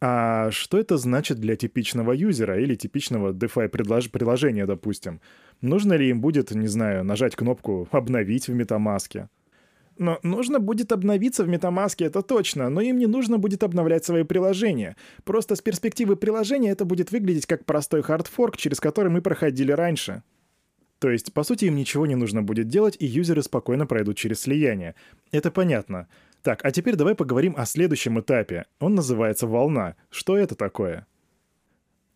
А 0.00 0.50
что 0.50 0.78
это 0.78 0.98
значит 0.98 1.38
для 1.38 1.56
типичного 1.56 2.12
юзера 2.12 2.60
или 2.60 2.74
типичного 2.74 3.32
DeFi 3.32 3.68
приложения, 3.68 4.66
допустим? 4.66 5.20
Нужно 5.62 5.94
ли 5.94 6.10
им 6.10 6.20
будет, 6.20 6.50
не 6.50 6.66
знаю, 6.66 7.02
нажать 7.02 7.34
кнопку 7.34 7.88
«Обновить» 7.90 8.48
в 8.48 8.54
MetaMask? 8.54 9.28
Но 9.98 10.18
нужно 10.22 10.58
будет 10.60 10.92
обновиться 10.92 11.44
в 11.44 11.48
MetaMask, 11.48 12.04
это 12.04 12.20
точно, 12.20 12.68
но 12.68 12.82
им 12.82 12.98
не 12.98 13.06
нужно 13.06 13.38
будет 13.38 13.62
обновлять 13.62 14.04
свои 14.04 14.24
приложения. 14.24 14.96
Просто 15.24 15.56
с 15.56 15.62
перспективы 15.62 16.16
приложения 16.16 16.70
это 16.70 16.84
будет 16.84 17.12
выглядеть 17.12 17.46
как 17.46 17.64
простой 17.64 18.02
хардфорк, 18.02 18.58
через 18.58 18.78
который 18.78 19.10
мы 19.10 19.22
проходили 19.22 19.72
раньше. 19.72 20.22
То 20.98 21.10
есть, 21.10 21.32
по 21.32 21.44
сути, 21.44 21.66
им 21.66 21.76
ничего 21.76 22.06
не 22.06 22.14
нужно 22.14 22.42
будет 22.42 22.68
делать, 22.68 22.96
и 22.98 23.06
юзеры 23.06 23.42
спокойно 23.42 23.86
пройдут 23.86 24.16
через 24.16 24.40
слияние. 24.40 24.94
Это 25.30 25.50
понятно. 25.50 26.08
Так, 26.46 26.64
а 26.64 26.70
теперь 26.70 26.94
давай 26.94 27.16
поговорим 27.16 27.56
о 27.58 27.66
следующем 27.66 28.20
этапе. 28.20 28.66
Он 28.78 28.94
называется 28.94 29.48
волна. 29.48 29.96
Что 30.10 30.38
это 30.38 30.54
такое? 30.54 31.04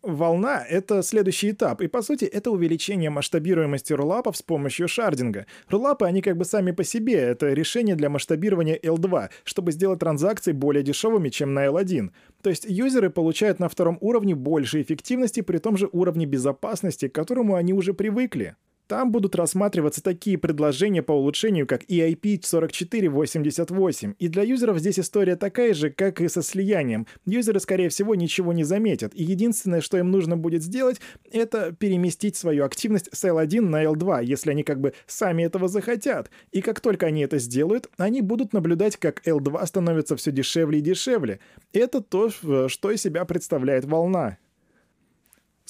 Волна— 0.03 0.65
это 0.69 1.03
следующий 1.03 1.51
этап, 1.51 1.81
и 1.81 1.87
по 1.87 2.01
сути 2.01 2.23
это 2.23 2.49
увеличение 2.49 3.09
масштабируемости 3.09 3.91
рулапов 3.91 4.37
с 4.37 4.41
помощью 4.41 4.87
шардинга. 4.87 5.47
Рулапы, 5.67 6.05
они 6.05 6.21
как 6.21 6.37
бы 6.37 6.45
сами 6.45 6.71
по 6.71 6.85
себе, 6.85 7.15
это 7.15 7.51
решение 7.51 7.97
для 7.97 8.09
масштабирования 8.09 8.79
L2, 8.81 9.31
чтобы 9.43 9.73
сделать 9.73 9.99
транзакции 9.99 10.53
более 10.53 10.81
дешевыми, 10.81 11.27
чем 11.27 11.53
на 11.53 11.65
L1. 11.65 12.11
То 12.41 12.49
есть 12.49 12.65
юзеры 12.69 13.09
получают 13.09 13.59
на 13.59 13.67
втором 13.67 13.97
уровне 13.99 14.33
больше 14.33 14.81
эффективности 14.81 15.41
при 15.41 15.57
том 15.57 15.75
же 15.75 15.89
уровне 15.91 16.25
безопасности, 16.25 17.09
к 17.09 17.13
которому 17.13 17.55
они 17.55 17.73
уже 17.73 17.93
привыкли. 17.93 18.55
Там 18.91 19.09
будут 19.09 19.37
рассматриваться 19.37 20.03
такие 20.03 20.37
предложения 20.37 21.01
по 21.01 21.13
улучшению, 21.13 21.65
как 21.65 21.85
EIP 21.85 22.39
4488, 22.39 24.15
и 24.19 24.27
для 24.27 24.43
юзеров 24.43 24.79
здесь 24.79 24.99
история 24.99 25.37
такая 25.37 25.73
же, 25.73 25.91
как 25.91 26.19
и 26.19 26.27
со 26.27 26.41
слиянием. 26.41 27.07
Юзеры, 27.25 27.61
скорее 27.61 27.87
всего, 27.87 28.15
ничего 28.15 28.51
не 28.51 28.65
заметят, 28.65 29.13
и 29.15 29.23
единственное, 29.23 29.79
что 29.79 29.97
им 29.97 30.11
нужно 30.11 30.35
будет 30.35 30.61
сделать, 30.61 30.99
это 31.31 31.71
переместить 31.71 32.35
свою 32.35 32.65
активность 32.65 33.07
с 33.13 33.23
L1 33.23 33.61
на 33.61 33.81
L2, 33.81 34.25
если 34.25 34.51
они 34.51 34.63
как 34.63 34.81
бы 34.81 34.91
сами 35.07 35.43
этого 35.43 35.69
захотят. 35.69 36.29
И 36.51 36.59
как 36.61 36.81
только 36.81 37.05
они 37.05 37.21
это 37.21 37.39
сделают, 37.39 37.89
они 37.95 38.19
будут 38.19 38.51
наблюдать, 38.51 38.97
как 38.97 39.25
L2 39.25 39.65
становится 39.67 40.17
все 40.17 40.33
дешевле 40.33 40.79
и 40.79 40.81
дешевле. 40.81 41.39
Это 41.71 42.01
то, 42.01 42.29
что 42.29 42.91
из 42.91 43.01
себя 43.01 43.23
представляет 43.23 43.85
волна. 43.85 44.37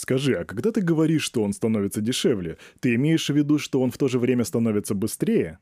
Скажи, 0.01 0.33
а 0.33 0.45
когда 0.45 0.71
ты 0.71 0.81
говоришь, 0.81 1.21
что 1.21 1.43
он 1.43 1.53
становится 1.53 2.01
дешевле, 2.01 2.57
ты 2.79 2.95
имеешь 2.95 3.29
в 3.29 3.35
виду, 3.35 3.59
что 3.59 3.79
он 3.81 3.91
в 3.91 3.99
то 3.99 4.07
же 4.07 4.17
время 4.17 4.45
становится 4.45 4.95
быстрее? 4.95 5.59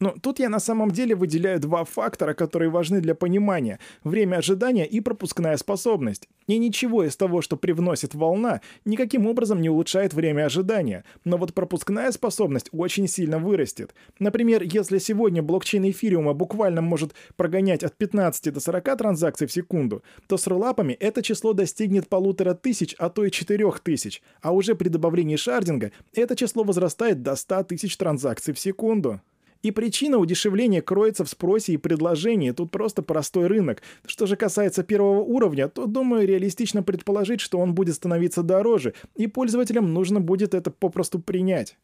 Но 0.00 0.14
тут 0.20 0.38
я 0.38 0.48
на 0.48 0.60
самом 0.60 0.92
деле 0.92 1.14
выделяю 1.14 1.58
два 1.58 1.84
фактора, 1.84 2.34
которые 2.34 2.70
важны 2.70 3.00
для 3.00 3.14
понимания— 3.14 3.80
время 4.04 4.36
ожидания 4.36 4.86
и 4.86 5.00
пропускная 5.00 5.56
способность. 5.56 6.28
И 6.46 6.56
ничего 6.58 7.04
из 7.04 7.16
того, 7.16 7.42
что 7.42 7.56
привносит 7.56 8.14
волна, 8.14 8.60
никаким 8.84 9.26
образом 9.26 9.60
не 9.60 9.68
улучшает 9.68 10.14
время 10.14 10.46
ожидания. 10.46 11.04
Но 11.24 11.36
вот 11.36 11.52
пропускная 11.52 12.12
способность 12.12 12.68
очень 12.72 13.08
сильно 13.08 13.38
вырастет. 13.38 13.92
Например, 14.20 14.62
если 14.62 14.98
сегодня 14.98 15.42
блокчейн 15.42 15.90
эфириума 15.90 16.32
буквально 16.32 16.80
может 16.80 17.14
прогонять 17.36 17.82
от 17.82 17.96
15 17.96 18.54
до 18.54 18.60
40 18.60 18.96
транзакций 18.96 19.46
в 19.46 19.52
секунду, 19.52 20.02
то 20.28 20.36
с 20.36 20.46
рулапами 20.46 20.92
это 20.92 21.22
число 21.22 21.52
достигнет 21.52 22.08
полутора 22.08 22.54
тысяч, 22.54 22.94
а 22.98 23.10
то 23.10 23.24
и 23.24 23.30
четырех 23.30 23.80
тысяч. 23.80 24.22
А 24.42 24.52
уже 24.52 24.74
при 24.76 24.88
добавлении 24.88 25.36
шардинга 25.36 25.90
это 26.14 26.36
число 26.36 26.62
возрастает 26.62 27.22
до 27.22 27.34
100 27.34 27.64
тысяч 27.64 27.96
транзакций 27.96 28.54
в 28.54 28.58
секунду. 28.58 29.20
И 29.62 29.72
причина 29.72 30.18
удешевления 30.18 30.80
кроется 30.82 31.24
в 31.24 31.28
спросе 31.28 31.72
и 31.72 31.76
предложении, 31.76 32.52
тут 32.52 32.70
просто 32.70 33.02
простой 33.02 33.48
рынок. 33.48 33.82
Что 34.06 34.26
же 34.26 34.36
касается 34.36 34.84
первого 34.84 35.20
уровня, 35.20 35.68
то, 35.68 35.86
думаю, 35.86 36.28
реалистично 36.28 36.82
предположить, 36.82 37.40
что 37.40 37.58
он 37.58 37.74
будет 37.74 37.96
становиться 37.96 38.42
дороже, 38.42 38.94
и 39.16 39.26
пользователям 39.26 39.92
нужно 39.92 40.20
будет 40.20 40.54
это 40.54 40.70
попросту 40.70 41.18
принять. 41.18 41.76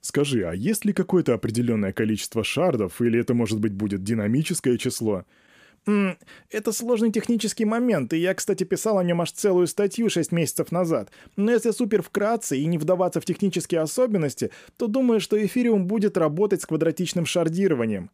Скажи, 0.00 0.44
а 0.44 0.54
есть 0.54 0.84
ли 0.84 0.92
какое-то 0.92 1.34
определенное 1.34 1.92
количество 1.92 2.44
шардов, 2.44 3.02
или 3.02 3.18
это, 3.18 3.34
может 3.34 3.58
быть, 3.58 3.72
будет 3.72 4.04
динамическое 4.04 4.78
число? 4.78 5.24
Это 6.50 6.72
сложный 6.72 7.12
технический 7.12 7.64
момент, 7.64 8.12
и 8.12 8.18
я, 8.18 8.34
кстати, 8.34 8.64
писал 8.64 8.98
о 8.98 9.04
нем 9.04 9.20
аж 9.20 9.30
целую 9.30 9.68
статью 9.68 10.10
6 10.10 10.32
месяцев 10.32 10.72
назад. 10.72 11.10
Но 11.36 11.52
если 11.52 11.70
супер 11.70 12.02
вкратце 12.02 12.58
и 12.58 12.66
не 12.66 12.76
вдаваться 12.76 13.20
в 13.20 13.24
технические 13.24 13.80
особенности, 13.82 14.50
то 14.76 14.88
думаю, 14.88 15.20
что 15.20 15.42
эфириум 15.44 15.86
будет 15.86 16.16
работать 16.16 16.62
с 16.62 16.66
квадратичным 16.66 17.24
шардированием. 17.24 18.10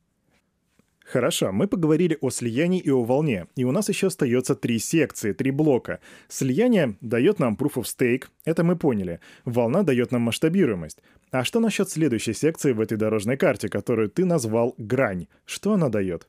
Хорошо, 1.04 1.52
мы 1.52 1.66
поговорили 1.66 2.16
о 2.20 2.30
слиянии 2.30 2.80
и 2.80 2.90
о 2.90 3.04
волне, 3.04 3.46
и 3.56 3.64
у 3.64 3.72
нас 3.72 3.88
еще 3.88 4.06
остается 4.06 4.54
три 4.54 4.78
секции, 4.78 5.32
три 5.32 5.50
блока. 5.50 6.00
Слияние 6.28 6.96
дает 7.00 7.38
нам 7.38 7.54
proof 7.54 7.74
of 7.74 7.84
stake, 7.84 8.28
это 8.44 8.64
мы 8.64 8.76
поняли. 8.76 9.20
Волна 9.44 9.82
дает 9.82 10.10
нам 10.10 10.22
масштабируемость. 10.22 11.02
А 11.30 11.44
что 11.44 11.60
насчет 11.60 11.90
следующей 11.90 12.34
секции 12.34 12.72
в 12.72 12.80
этой 12.80 12.96
дорожной 12.96 13.36
карте, 13.36 13.68
которую 13.68 14.10
ты 14.10 14.24
назвал 14.24 14.74
грань? 14.78 15.26
Что 15.44 15.72
она 15.72 15.88
дает? 15.88 16.28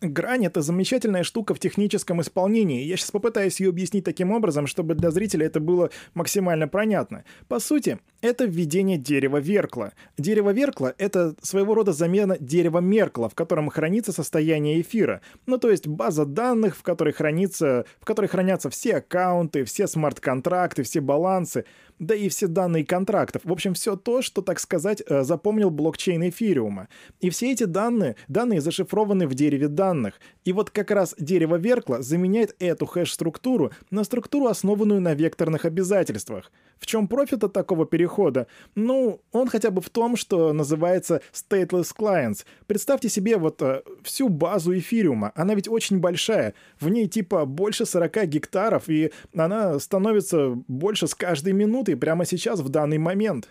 Грань— 0.00 0.46
это 0.46 0.62
замечательная 0.62 1.24
штука 1.24 1.54
в 1.54 1.58
техническом 1.58 2.20
исполнении. 2.20 2.84
Я 2.84 2.96
сейчас 2.96 3.10
попытаюсь 3.10 3.58
ее 3.58 3.70
объяснить 3.70 4.04
таким 4.04 4.30
образом, 4.30 4.66
чтобы 4.68 4.94
для 4.94 5.10
зрителя 5.10 5.46
это 5.46 5.58
было 5.58 5.90
максимально 6.14 6.68
понятно. 6.68 7.24
По 7.48 7.58
сути, 7.58 7.98
это 8.20 8.44
введение 8.44 8.96
дерева 8.96 9.38
Веркла. 9.38 9.92
Дерево 10.16 10.50
Веркла— 10.50 10.94
это 10.98 11.34
своего 11.42 11.74
рода 11.74 11.92
замена 11.92 12.36
дерева 12.38 12.78
Меркла, 12.78 13.28
в 13.28 13.34
котором 13.34 13.70
хранится 13.70 14.12
состояние 14.12 14.80
эфира. 14.80 15.20
Ну, 15.46 15.58
то 15.58 15.68
есть 15.68 15.88
база 15.88 16.24
данных, 16.24 16.76
в 16.76 16.82
которой, 16.82 17.12
хранится, 17.12 17.84
в 18.00 18.04
которой 18.04 18.26
хранятся 18.26 18.70
все 18.70 18.98
аккаунты, 18.98 19.64
все 19.64 19.88
смарт-контракты, 19.88 20.84
все 20.84 21.00
балансы— 21.00 21.64
да 21.98 22.14
и 22.14 22.28
все 22.28 22.46
данные 22.46 22.84
контрактов. 22.84 23.42
В 23.44 23.52
общем, 23.52 23.74
все 23.74 23.96
то, 23.96 24.22
что, 24.22 24.42
так 24.42 24.60
сказать, 24.60 25.02
э, 25.06 25.22
запомнил 25.22 25.70
блокчейн 25.70 26.28
эфириума. 26.28 26.88
И 27.20 27.30
все 27.30 27.52
эти 27.52 27.64
данные, 27.64 28.16
данные 28.28 28.60
зашифрованы 28.60 29.26
в 29.26 29.34
дереве 29.34 29.68
данных. 29.68 30.14
И 30.44 30.52
вот 30.52 30.70
как 30.70 30.90
раз 30.90 31.14
дерево 31.18 31.56
Веркла 31.56 32.02
заменяет 32.02 32.54
эту 32.58 32.86
хэш-структуру 32.86 33.72
на 33.90 34.04
структуру, 34.04 34.46
основанную 34.46 35.00
на 35.00 35.14
векторных 35.14 35.64
обязательствах. 35.64 36.50
В 36.78 36.86
чем 36.86 37.08
профит 37.08 37.44
от 37.44 37.52
такого 37.52 37.86
перехода? 37.86 38.46
Ну, 38.74 39.20
он 39.32 39.48
хотя 39.48 39.70
бы 39.70 39.80
в 39.80 39.90
том, 39.90 40.16
что 40.16 40.52
называется 40.52 41.20
stateless 41.32 41.88
clients. 41.96 42.44
Представьте 42.66 43.08
себе 43.08 43.36
вот 43.36 43.60
э, 43.62 43.82
всю 44.02 44.28
базу 44.28 44.76
эфириума. 44.76 45.32
Она 45.34 45.54
ведь 45.54 45.68
очень 45.68 45.98
большая. 45.98 46.54
В 46.80 46.88
ней 46.88 47.08
типа 47.08 47.44
больше 47.46 47.84
40 47.84 48.26
гектаров, 48.26 48.88
и 48.88 49.12
она 49.34 49.78
становится 49.78 50.50
больше 50.68 51.08
с 51.08 51.14
каждой 51.14 51.52
минутой 51.88 51.96
прямо 51.96 52.24
сейчас, 52.24 52.60
в 52.60 52.68
данный 52.68 52.98
момент. 52.98 53.48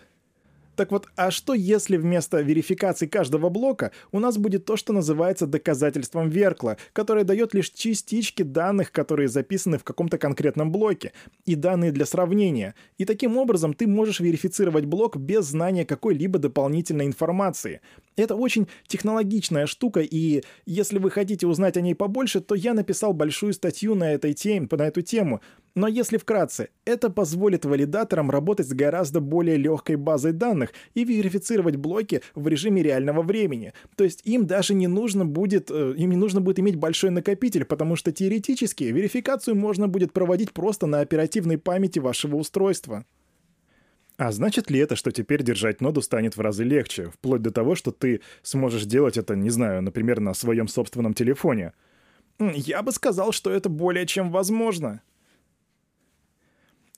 Так 0.76 0.92
вот, 0.92 1.08
а 1.16 1.32
что 1.32 1.54
если 1.54 1.96
вместо 1.96 2.40
верификации 2.40 3.08
каждого 3.08 3.48
блока 3.48 3.90
у 4.12 4.20
нас 4.20 4.38
будет 4.38 4.64
то, 4.64 4.76
что 4.76 4.92
называется 4.92 5.48
доказательством 5.48 6.28
Веркла, 6.30 6.76
которое 6.92 7.24
дает 7.24 7.52
лишь 7.52 7.70
частички 7.70 8.44
данных, 8.44 8.92
которые 8.92 9.26
записаны 9.28 9.78
в 9.78 9.82
каком-то 9.82 10.18
конкретном 10.18 10.70
блоке, 10.70 11.12
и 11.46 11.56
данные 11.56 11.90
для 11.90 12.06
сравнения. 12.06 12.76
И 12.96 13.04
таким 13.04 13.36
образом 13.38 13.74
ты 13.74 13.88
можешь 13.88 14.20
верифицировать 14.20 14.84
блок 14.84 15.16
без 15.16 15.46
знания 15.46 15.84
какой-либо 15.84 16.38
дополнительной 16.38 17.06
информации. 17.06 17.80
Это 18.14 18.36
очень 18.36 18.68
технологичная 18.86 19.66
штука, 19.66 20.00
и 20.00 20.44
если 20.64 20.98
вы 20.98 21.10
хотите 21.10 21.48
узнать 21.48 21.76
о 21.76 21.80
ней 21.80 21.96
побольше, 21.96 22.40
то 22.40 22.54
я 22.54 22.72
написал 22.72 23.12
большую 23.12 23.52
статью 23.52 23.96
на, 23.96 24.12
этой 24.12 24.32
теме, 24.32 24.68
на 24.70 24.86
эту 24.86 25.02
тему. 25.02 25.40
Но 25.74 25.86
если 25.86 26.16
вкратце, 26.16 26.70
это 26.84 27.10
позволит 27.10 27.64
валидаторам 27.64 28.30
работать 28.30 28.68
с 28.68 28.72
гораздо 28.72 29.20
более 29.20 29.56
легкой 29.56 29.96
базой 29.96 30.32
данных 30.32 30.70
и 30.94 31.04
верифицировать 31.04 31.76
блоки 31.76 32.22
в 32.34 32.48
режиме 32.48 32.82
реального 32.82 33.22
времени. 33.22 33.72
То 33.96 34.04
есть 34.04 34.22
им 34.24 34.46
даже 34.46 34.74
не 34.74 34.86
нужно 34.86 35.24
будет, 35.24 35.70
э, 35.70 35.94
им 35.96 36.10
не 36.10 36.16
нужно 36.16 36.40
будет 36.40 36.58
иметь 36.58 36.76
большой 36.76 37.10
накопитель, 37.10 37.64
потому 37.64 37.96
что 37.96 38.12
теоретически 38.12 38.84
верификацию 38.84 39.54
можно 39.54 39.88
будет 39.88 40.12
проводить 40.12 40.52
просто 40.52 40.86
на 40.86 41.00
оперативной 41.00 41.58
памяти 41.58 41.98
вашего 41.98 42.36
устройства. 42.36 43.04
А 44.16 44.32
значит 44.32 44.68
ли 44.68 44.80
это, 44.80 44.96
что 44.96 45.12
теперь 45.12 45.44
держать 45.44 45.80
ноду 45.80 46.02
станет 46.02 46.36
в 46.36 46.40
разы 46.40 46.64
легче, 46.64 47.10
вплоть 47.10 47.40
до 47.40 47.52
того, 47.52 47.76
что 47.76 47.92
ты 47.92 48.20
сможешь 48.42 48.84
делать 48.84 49.16
это, 49.16 49.36
не 49.36 49.48
знаю, 49.48 49.80
например, 49.80 50.18
на 50.18 50.34
своем 50.34 50.66
собственном 50.66 51.14
телефоне? 51.14 51.72
Я 52.40 52.82
бы 52.82 52.90
сказал, 52.90 53.30
что 53.30 53.50
это 53.52 53.68
более 53.68 54.06
чем 54.06 54.32
возможно. 54.32 55.02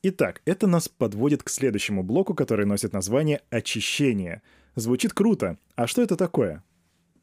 Итак, 0.02 0.40
это 0.46 0.66
нас 0.66 0.88
подводит 0.88 1.42
к 1.42 1.50
следующему 1.50 2.02
блоку, 2.02 2.34
который 2.34 2.64
носит 2.64 2.94
название 2.94 3.42
«очищение». 3.50 4.40
Звучит 4.74 5.12
круто. 5.12 5.58
А 5.74 5.86
что 5.86 6.00
это 6.00 6.16
такое? 6.16 6.64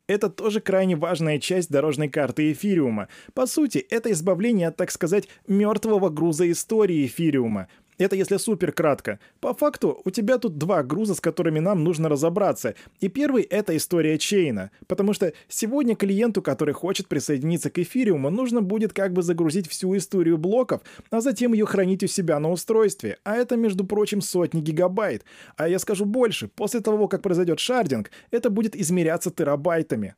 Это 0.05 0.29
тоже 0.29 0.61
крайне 0.61 0.95
важная 0.95 1.39
часть 1.39 1.71
дорожной 1.71 2.07
карты 2.07 2.51
эфириума. 2.51 3.07
По 3.33 3.47
сути, 3.47 3.79
это 3.79 4.11
избавление 4.11 4.67
от, 4.67 4.77
так 4.77 4.91
сказать, 4.91 5.27
мертвого 5.47 6.09
груза 6.09 6.51
истории 6.51 7.07
эфириума. 7.07 7.67
Это 7.97 8.15
если 8.15 8.37
супер 8.37 8.71
кратко. 8.71 9.19
По 9.39 9.53
факту, 9.53 10.01
у 10.05 10.11
тебя 10.11 10.37
тут 10.37 10.57
два 10.57 10.83
груза, 10.83 11.15
с 11.15 11.21
которыми 11.21 11.59
нам 11.59 11.83
нужно 11.83 12.09
разобраться. 12.09 12.75
И 12.99 13.07
первый— 13.07 13.43
это 13.49 13.75
история 13.75 14.17
чейна. 14.19 14.69
Потому 14.87 15.13
что 15.13 15.33
сегодня 15.47 15.95
клиенту, 15.95 16.41
который 16.43 16.73
хочет 16.73 17.07
присоединиться 17.07 17.71
к 17.71 17.79
эфириуму, 17.79 18.29
нужно 18.29 18.61
будет 18.61 18.93
как 18.93 19.13
бы 19.13 19.23
загрузить 19.23 19.67
всю 19.67 19.97
историю 19.97 20.37
блоков, 20.37 20.81
а 21.09 21.21
затем 21.21 21.53
ее 21.53 21.65
хранить 21.65 22.03
у 22.03 22.07
себя 22.07 22.39
на 22.39 22.51
устройстве. 22.51 23.17
А 23.23 23.35
это, 23.35 23.57
между 23.57 23.83
прочим, 23.83 24.21
сотни 24.21 24.61
гигабайт. 24.61 25.23
А 25.55 25.67
я 25.67 25.79
скажу 25.79 26.05
больше, 26.05 26.47
после 26.47 26.81
того, 26.81 27.07
как 27.07 27.23
произойдет 27.23 27.59
шардинг, 27.59 28.11
это 28.29 28.51
будет 28.51 28.75
измеряться 28.75 29.31
терабайтами. 29.31 30.15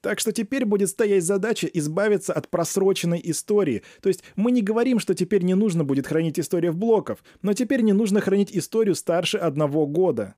Так 0.00 0.20
что 0.20 0.32
теперь 0.32 0.64
будет 0.64 0.90
стоять 0.90 1.24
задача 1.24 1.66
избавиться 1.66 2.32
от 2.32 2.48
просроченной 2.48 3.20
истории. 3.24 3.82
То 4.00 4.08
есть 4.08 4.22
мы 4.36 4.52
не 4.52 4.62
говорим, 4.62 5.00
что 5.00 5.14
теперь 5.14 5.42
не 5.42 5.54
нужно 5.54 5.82
будет 5.82 6.06
хранить 6.06 6.38
историю 6.38 6.72
в 6.72 6.76
блоков, 6.76 7.24
но 7.42 7.52
теперь 7.52 7.80
не 7.80 7.92
нужно 7.92 8.20
хранить 8.20 8.56
историю 8.56 8.94
старше 8.94 9.38
одного 9.38 9.86
года. 9.86 10.34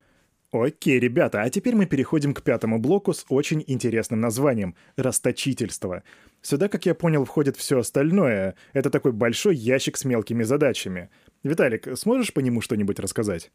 Окей, 0.51 0.99
ребята, 0.99 1.43
а 1.43 1.49
теперь 1.49 1.75
мы 1.75 1.85
переходим 1.85 2.33
к 2.33 2.41
пятому 2.41 2.77
блоку 2.77 3.13
с 3.13 3.25
очень 3.29 3.63
интересным 3.67 4.19
названием— 4.19 4.75
расточительство. 4.97 6.03
Сюда, 6.41 6.67
как 6.67 6.85
я 6.85 6.93
понял, 6.93 7.23
входит 7.23 7.55
все 7.55 7.79
остальное. 7.79 8.55
Это 8.73 8.89
такой 8.89 9.13
большой 9.13 9.55
ящик 9.55 9.95
с 9.95 10.03
мелкими 10.03 10.43
задачами. 10.43 11.09
Виталик, 11.43 11.97
сможешь 11.97 12.33
по 12.33 12.41
нему 12.41 12.59
что-нибудь 12.59 12.99
рассказать? 12.99 13.49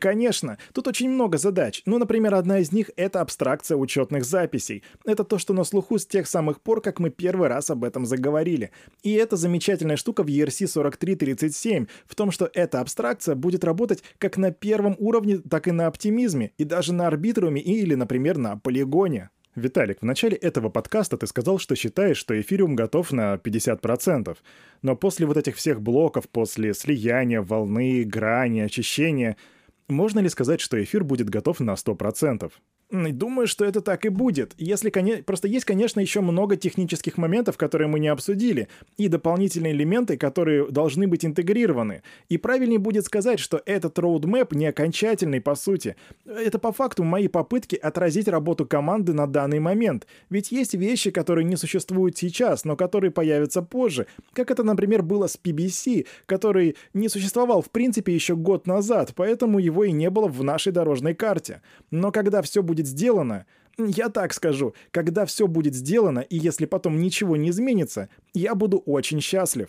Конечно, 0.00 0.56
тут 0.72 0.88
очень 0.88 1.10
много 1.10 1.36
задач. 1.36 1.82
Ну, 1.84 1.98
например, 1.98 2.34
одна 2.34 2.60
из 2.60 2.72
них— 2.72 2.90
это 2.96 3.20
абстракция 3.20 3.76
учетных 3.76 4.24
записей. 4.24 4.82
Это 5.04 5.22
то, 5.22 5.38
что 5.38 5.52
на 5.52 5.64
слуху 5.64 5.98
с 5.98 6.06
тех 6.06 6.26
самых 6.26 6.62
пор, 6.62 6.80
как 6.80 6.98
мы 6.98 7.10
первый 7.10 7.48
раз 7.48 7.68
об 7.68 7.84
этом 7.84 8.06
заговорили. 8.06 8.70
И 9.02 9.12
это 9.12 9.36
замечательная 9.36 9.98
штука 9.98 10.22
в 10.22 10.28
ERC 10.28 10.66
4337 10.66 11.86
в 12.06 12.14
том, 12.14 12.30
что 12.30 12.50
эта 12.54 12.80
абстракция 12.80 13.34
будет 13.34 13.64
работать 13.64 14.02
как 14.16 14.38
на 14.38 14.50
первом 14.50 14.96
уровне, 14.98 15.38
так 15.38 15.68
и 15.68 15.72
на 15.72 15.88
оптимизме, 15.88 16.52
и 16.56 16.64
даже 16.64 16.94
на 16.94 17.06
арбитруме 17.06 17.60
или, 17.60 17.94
например, 17.94 18.38
на 18.38 18.56
полигоне. 18.56 19.28
Виталик, 19.56 20.00
в 20.00 20.04
начале 20.04 20.36
этого 20.36 20.70
подкаста 20.70 21.18
ты 21.18 21.26
сказал, 21.26 21.58
что 21.58 21.76
считаешь, 21.76 22.18
что 22.18 22.38
эфириум 22.38 22.76
готов 22.76 23.12
на 23.12 23.34
50%. 23.34 24.36
Но 24.82 24.96
после 24.96 25.26
вот 25.26 25.36
этих 25.36 25.56
всех 25.56 25.82
блоков, 25.82 26.28
после 26.30 26.72
слияния, 26.72 27.42
волны, 27.42 28.04
грани, 28.04 28.60
очищения— 28.60 29.36
можно 29.88 30.20
ли 30.20 30.28
сказать, 30.28 30.60
что 30.60 30.82
эфир 30.82 31.04
будет 31.04 31.28
готов 31.28 31.60
на 31.60 31.72
100%? 31.74 32.52
Думаю, 32.92 33.48
что 33.48 33.64
это 33.64 33.80
так 33.80 34.04
и 34.04 34.10
будет. 34.10 34.54
Если, 34.58 34.90
коне... 34.90 35.16
Просто 35.16 35.48
есть, 35.48 35.64
конечно, 35.64 35.98
еще 35.98 36.20
много 36.20 36.56
технических 36.56 37.18
моментов, 37.18 37.56
которые 37.56 37.88
мы 37.88 37.98
не 37.98 38.06
обсудили, 38.06 38.68
и 38.96 39.08
дополнительные 39.08 39.72
элементы, 39.72 40.16
которые 40.16 40.70
должны 40.70 41.08
быть 41.08 41.24
интегрированы. 41.24 42.02
И 42.28 42.38
правильнее 42.38 42.78
будет 42.78 43.04
сказать, 43.04 43.40
что 43.40 43.60
этот 43.66 43.98
роудмэп 43.98 44.52
не 44.52 44.66
окончательный 44.66 45.40
по 45.40 45.56
сути. 45.56 45.96
Это 46.24 46.60
по 46.60 46.70
факту 46.70 47.02
мои 47.02 47.26
попытки 47.26 47.74
отразить 47.74 48.28
работу 48.28 48.64
команды 48.66 49.14
на 49.14 49.26
данный 49.26 49.58
момент. 49.58 50.06
Ведь 50.30 50.52
есть 50.52 50.74
вещи, 50.74 51.10
которые 51.10 51.44
не 51.44 51.56
существуют 51.56 52.16
сейчас, 52.16 52.64
но 52.64 52.76
которые 52.76 53.10
появятся 53.10 53.62
позже. 53.62 54.06
Как 54.32 54.52
это, 54.52 54.62
например, 54.62 55.02
было 55.02 55.26
с 55.26 55.36
PBC, 55.42 56.06
который 56.26 56.76
не 56.94 57.08
существовал 57.08 57.62
в 57.62 57.70
принципе 57.70 58.14
еще 58.14 58.36
год 58.36 58.68
назад, 58.68 59.12
поэтому 59.16 59.58
его 59.58 59.82
и 59.82 59.90
не 59.90 60.08
было 60.08 60.28
в 60.28 60.44
нашей 60.44 60.70
дорожной 60.72 61.14
карте. 61.14 61.62
Но 61.90 62.12
когда 62.12 62.42
все 62.42 62.62
будет 62.62 62.75
будет 62.76 62.86
сделано, 62.86 63.46
я 63.78 64.08
так 64.08 64.34
скажу, 64.34 64.74
когда 64.90 65.24
все 65.24 65.46
будет 65.46 65.74
сделано, 65.74 66.20
и 66.20 66.36
если 66.36 66.66
потом 66.66 67.00
ничего 67.00 67.36
не 67.36 67.50
изменится, 67.50 68.08
я 68.34 68.54
буду 68.54 68.78
очень 68.86 69.20
счастлив. 69.20 69.68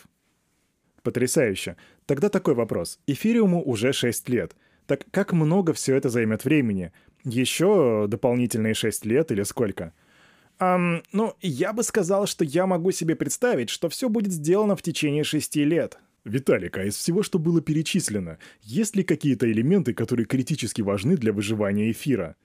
Потрясающе. 1.03 1.75
Тогда 2.05 2.29
такой 2.29 2.53
вопрос. 2.53 2.99
Эфириуму 3.07 3.63
уже 3.63 3.93
6 3.93 4.29
лет. 4.29 4.55
Так 4.87 5.05
как 5.11 5.33
много 5.33 5.73
все 5.73 5.95
это 5.95 6.09
займет 6.09 6.45
времени? 6.45 6.91
Еще 7.23 8.07
дополнительные 8.07 8.73
6 8.73 9.05
лет 9.05 9.31
или 9.31 9.43
сколько? 9.43 9.93
Um, 10.59 11.03
ну, 11.13 11.33
я 11.41 11.71
бы 11.71 11.83
сказал, 11.83 12.27
что 12.27 12.43
я 12.43 12.65
могу 12.65 12.91
себе 12.91 13.15
представить, 13.15 13.69
что 13.69 13.89
все 13.89 14.09
будет 14.09 14.31
сделано 14.31 14.75
в 14.75 14.81
течение 14.81 15.23
шести 15.23 15.63
лет. 15.65 15.99
Виталик, 16.25 16.77
а 16.77 16.83
из 16.83 16.95
всего, 16.95 17.23
что 17.23 17.39
было 17.39 17.61
перечислено, 17.61 18.37
есть 18.61 18.95
ли 18.95 19.03
какие-то 19.03 19.49
элементы, 19.49 19.93
которые 19.93 20.25
критически 20.25 20.81
важны 20.81 21.15
для 21.15 21.31
выживания 21.31 21.91
эфира? 21.91 22.35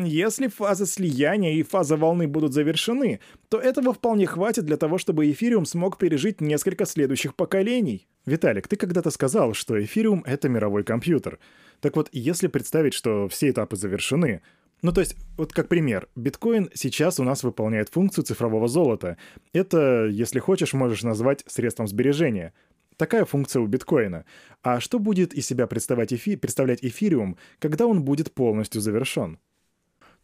Если 0.00 0.46
фаза 0.46 0.86
слияния 0.86 1.54
и 1.54 1.64
фаза 1.64 1.96
волны 1.96 2.28
будут 2.28 2.52
завершены, 2.52 3.18
то 3.48 3.58
этого 3.58 3.92
вполне 3.92 4.26
хватит 4.26 4.64
для 4.64 4.76
того, 4.76 4.96
чтобы 4.96 5.28
эфириум 5.28 5.66
смог 5.66 5.98
пережить 5.98 6.40
несколько 6.40 6.86
следующих 6.86 7.34
поколений. 7.34 8.06
Виталик, 8.24 8.68
ты 8.68 8.76
когда-то 8.76 9.10
сказал, 9.10 9.54
что 9.54 9.82
эфириум— 9.82 10.22
это 10.26 10.48
мировой 10.48 10.84
компьютер. 10.84 11.40
Так 11.80 11.96
вот, 11.96 12.10
если 12.12 12.46
представить, 12.46 12.94
что 12.94 13.26
все 13.26 13.50
этапы 13.50 13.74
завершены, 13.74 14.40
ну, 14.82 14.92
то 14.92 15.00
есть, 15.00 15.16
вот 15.36 15.52
как 15.52 15.66
пример, 15.66 16.08
биткоин 16.14 16.70
сейчас 16.74 17.18
у 17.18 17.24
нас 17.24 17.42
выполняет 17.42 17.88
функцию 17.88 18.22
цифрового 18.24 18.68
золота. 18.68 19.16
Это, 19.52 20.06
если 20.06 20.38
хочешь, 20.38 20.74
можешь 20.74 21.02
назвать 21.02 21.42
средством 21.48 21.88
сбережения. 21.88 22.54
Такая 22.96 23.24
функция 23.24 23.62
у 23.62 23.66
биткоина. 23.66 24.24
А 24.62 24.78
что 24.78 25.00
будет 25.00 25.34
из 25.34 25.44
себя 25.44 25.66
представлять, 25.66 26.12
эфи... 26.12 26.36
представлять 26.36 26.84
эфириум, 26.84 27.36
когда 27.58 27.86
он 27.86 28.04
будет 28.04 28.32
полностью 28.32 28.80
завершен? 28.80 29.40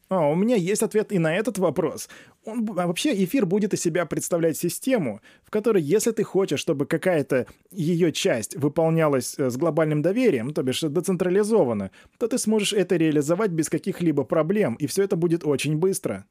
А, 0.09 0.29
у 0.29 0.35
меня 0.35 0.57
есть 0.57 0.83
ответ 0.83 1.13
и 1.13 1.19
на 1.19 1.35
этот 1.35 1.59
вопрос. 1.59 2.09
Он, 2.45 2.69
а 2.77 2.87
вообще 2.87 3.25
эфир 3.25 3.47
будет 3.47 3.73
из 3.73 3.81
себя 3.81 4.05
представлять 4.07 4.57
систему, 4.57 5.21
в 5.45 5.51
которой, 5.51 5.83
если 5.83 6.11
ты 6.11 6.25
хочешь, 6.25 6.61
чтобы 6.61 6.87
какая-то 6.87 7.47
ее 7.71 8.13
часть 8.13 8.57
выполнялась 8.57 9.35
э, 9.39 9.49
с 9.49 9.57
глобальным 9.57 10.03
доверием, 10.03 10.53
то 10.53 10.63
бишь 10.63 10.83
децентрализованно, 10.83 11.91
то 12.19 12.29
ты 12.29 12.39
сможешь 12.39 12.73
это 12.73 12.97
реализовать 12.97 13.51
без 13.51 13.69
каких-либо 13.69 14.25
проблем, 14.25 14.75
и 14.75 14.87
все 14.87 15.05
это 15.05 15.17
будет 15.17 15.45
очень 15.45 15.79
быстро. 15.79 16.27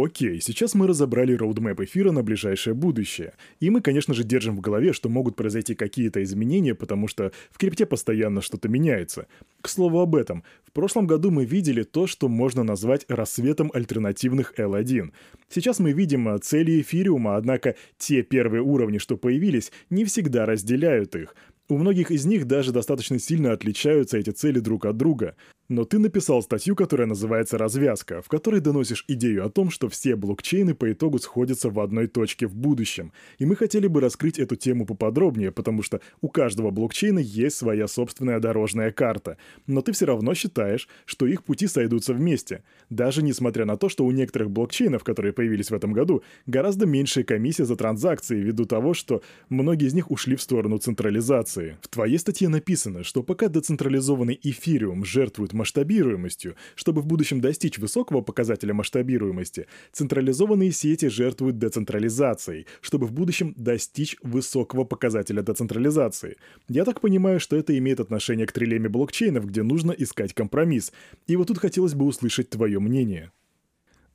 Окей, 0.00 0.40
сейчас 0.40 0.74
мы 0.74 0.86
разобрали 0.86 1.32
роудмэп 1.32 1.80
эфира 1.80 2.12
на 2.12 2.22
ближайшее 2.22 2.72
будущее. 2.72 3.34
И 3.58 3.68
мы, 3.68 3.80
конечно 3.80 4.14
же, 4.14 4.22
держим 4.22 4.56
в 4.56 4.60
голове, 4.60 4.92
что 4.92 5.08
могут 5.08 5.34
произойти 5.34 5.74
какие-то 5.74 6.22
изменения, 6.22 6.76
потому 6.76 7.08
что 7.08 7.32
в 7.50 7.58
крипте 7.58 7.84
постоянно 7.84 8.40
что-то 8.40 8.68
меняется. 8.68 9.26
К 9.60 9.68
слову 9.68 9.98
об 9.98 10.14
этом, 10.14 10.44
в 10.64 10.70
прошлом 10.70 11.08
году 11.08 11.32
мы 11.32 11.44
видели 11.44 11.82
то, 11.82 12.06
что 12.06 12.28
можно 12.28 12.62
назвать 12.62 13.06
рассветом 13.08 13.72
альтернативных 13.74 14.54
L1. 14.56 15.10
Сейчас 15.48 15.80
мы 15.80 15.90
видим 15.90 16.28
а, 16.28 16.38
цели 16.38 16.80
эфириума, 16.80 17.36
однако 17.36 17.74
те 17.96 18.22
первые 18.22 18.62
уровни, 18.62 18.98
что 18.98 19.16
появились, 19.16 19.72
не 19.90 20.04
всегда 20.04 20.46
разделяют 20.46 21.16
их. 21.16 21.34
У 21.68 21.76
многих 21.76 22.12
из 22.12 22.24
них 22.24 22.46
даже 22.46 22.70
достаточно 22.70 23.18
сильно 23.18 23.50
отличаются 23.50 24.16
эти 24.16 24.30
цели 24.30 24.60
друг 24.60 24.86
от 24.86 24.96
друга. 24.96 25.34
Но 25.70 25.84
ты 25.84 25.98
написал 25.98 26.42
статью, 26.42 26.74
которая 26.74 27.06
называется 27.06 27.58
«Развязка», 27.58 28.22
в 28.22 28.28
которой 28.28 28.62
доносишь 28.62 29.04
идею 29.06 29.44
о 29.44 29.50
том, 29.50 29.70
что 29.70 29.90
все 29.90 30.16
блокчейны 30.16 30.74
по 30.74 30.90
итогу 30.90 31.18
сходятся 31.18 31.68
в 31.68 31.78
одной 31.78 32.06
точке 32.06 32.46
в 32.46 32.54
будущем. 32.54 33.12
И 33.36 33.44
мы 33.44 33.54
хотели 33.54 33.86
бы 33.86 34.00
раскрыть 34.00 34.38
эту 34.38 34.56
тему 34.56 34.86
поподробнее, 34.86 35.52
потому 35.52 35.82
что 35.82 36.00
у 36.22 36.30
каждого 36.30 36.70
блокчейна 36.70 37.18
есть 37.18 37.56
своя 37.56 37.86
собственная 37.86 38.40
дорожная 38.40 38.92
карта. 38.92 39.36
Но 39.66 39.82
ты 39.82 39.92
все 39.92 40.06
равно 40.06 40.32
считаешь, 40.32 40.88
что 41.04 41.26
их 41.26 41.44
пути 41.44 41.66
сойдутся 41.66 42.14
вместе. 42.14 42.62
Даже 42.88 43.22
несмотря 43.22 43.66
на 43.66 43.76
то, 43.76 43.90
что 43.90 44.06
у 44.06 44.10
некоторых 44.10 44.50
блокчейнов, 44.50 45.04
которые 45.04 45.34
появились 45.34 45.70
в 45.70 45.74
этом 45.74 45.92
году, 45.92 46.22
гораздо 46.46 46.86
меньшая 46.86 47.24
комиссия 47.24 47.66
за 47.66 47.76
транзакции 47.76 48.40
ввиду 48.40 48.64
того, 48.64 48.94
что 48.94 49.20
многие 49.50 49.88
из 49.88 49.92
них 49.92 50.10
ушли 50.10 50.34
в 50.34 50.40
сторону 50.40 50.78
централизации. 50.78 51.76
В 51.82 51.88
твоей 51.88 52.18
статье 52.18 52.48
написано, 52.48 53.04
что 53.04 53.22
пока 53.22 53.48
децентрализованный 53.48 54.40
эфириум 54.42 55.04
жертвует 55.04 55.52
масштабируемостью. 55.58 56.56
Чтобы 56.74 57.02
в 57.02 57.06
будущем 57.06 57.40
достичь 57.40 57.78
высокого 57.78 58.22
показателя 58.22 58.72
масштабируемости, 58.72 59.66
централизованные 59.92 60.72
сети 60.72 61.08
жертвуют 61.08 61.58
децентрализацией, 61.58 62.66
чтобы 62.80 63.06
в 63.06 63.12
будущем 63.12 63.52
достичь 63.56 64.16
высокого 64.22 64.84
показателя 64.84 65.42
децентрализации. 65.42 66.36
Я 66.68 66.84
так 66.84 67.00
понимаю, 67.00 67.40
что 67.40 67.56
это 67.56 67.76
имеет 67.76 68.00
отношение 68.00 68.46
к 68.46 68.52
трилеме 68.52 68.88
блокчейнов, 68.88 69.46
где 69.46 69.62
нужно 69.62 69.92
искать 69.92 70.32
компромисс. 70.32 70.92
И 71.26 71.36
вот 71.36 71.48
тут 71.48 71.58
хотелось 71.58 71.94
бы 71.94 72.06
услышать 72.06 72.50
твое 72.50 72.80
мнение. 72.80 73.32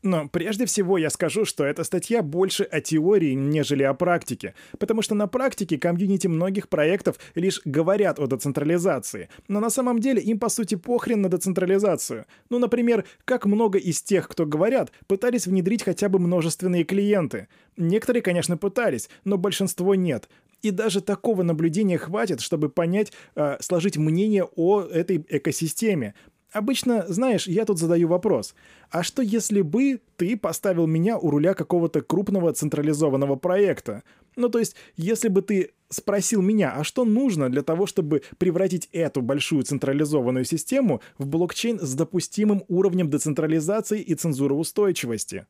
Но 0.04 0.28
прежде 0.28 0.66
всего 0.66 0.98
я 0.98 1.10
скажу, 1.10 1.46
что 1.46 1.64
эта 1.64 1.86
статья 1.86 2.22
больше 2.22 2.64
о 2.64 2.82
теории, 2.82 3.34
нежели 3.34 3.84
о 3.84 3.94
практике, 3.94 4.54
потому 4.78 5.02
что 5.02 5.16
на 5.16 5.28
практике 5.28 5.78
комьюнити 5.78 6.28
многих 6.28 6.68
проектов 6.68 7.16
лишь 7.36 7.62
говорят 7.64 8.20
о 8.20 8.28
децентрализации, 8.28 9.30
но 9.48 9.62
на 9.62 9.70
самом 9.70 10.00
деле 10.00 10.22
им 10.22 10.40
по 10.40 10.50
сути 10.50 10.76
похрен 10.76 11.22
на 11.22 11.30
децентрализацию. 11.30 12.26
Ну, 12.50 12.60
например, 12.60 13.06
как 13.24 13.46
много 13.46 13.80
из 13.80 14.02
тех, 14.02 14.28
кто 14.28 14.46
говорят, 14.46 14.92
пытались 15.08 15.48
внедрить 15.48 15.84
хотя 15.84 16.10
бы 16.10 16.20
множественные 16.20 16.84
клиенты. 16.84 17.48
Некоторые, 17.78 18.22
конечно, 18.22 18.58
пытались, 18.58 19.10
но 19.24 19.38
большинство 19.38 19.96
нет. 19.96 20.28
И 20.64 20.72
даже 20.72 21.02
такого 21.02 21.44
наблюдения 21.44 21.98
хватит, 21.98 22.40
чтобы 22.40 22.70
понять, 22.70 23.12
э, 23.36 23.58
сложить 23.60 23.98
мнение 23.98 24.46
о 24.56 24.82
этой 24.82 25.24
экосистеме. 25.30 26.14
Обычно, 26.54 27.06
знаешь, 27.08 27.48
я 27.48 27.66
тут 27.66 27.80
задаю 27.80 28.08
вопрос. 28.08 28.54
А 28.92 29.02
что 29.02 29.24
если 29.24 29.62
бы 29.62 30.00
ты 30.18 30.38
поставил 30.38 30.86
меня 30.86 31.18
у 31.18 31.32
руля 31.32 31.56
какого-то 31.56 32.02
крупного 32.02 32.54
централизованного 32.54 33.36
проекта? 33.38 34.04
Ну, 34.36 34.50
то 34.50 34.60
есть, 34.60 34.76
если 34.96 35.30
бы 35.30 35.42
ты 35.42 35.72
спросил 35.90 36.44
меня, 36.44 36.74
а 36.76 36.84
что 36.84 37.06
нужно 37.06 37.50
для 37.50 37.64
того, 37.64 37.88
чтобы 37.88 38.22
превратить 38.38 38.88
эту 38.92 39.24
большую 39.24 39.64
централизованную 39.64 40.46
систему 40.46 41.02
в 41.18 41.26
блокчейн 41.26 41.80
с 41.80 41.96
допустимым 41.96 42.64
уровнем 42.68 43.10
децентрализации 43.10 44.00
и 44.00 44.14
цензуроустойчивости? 44.14 45.48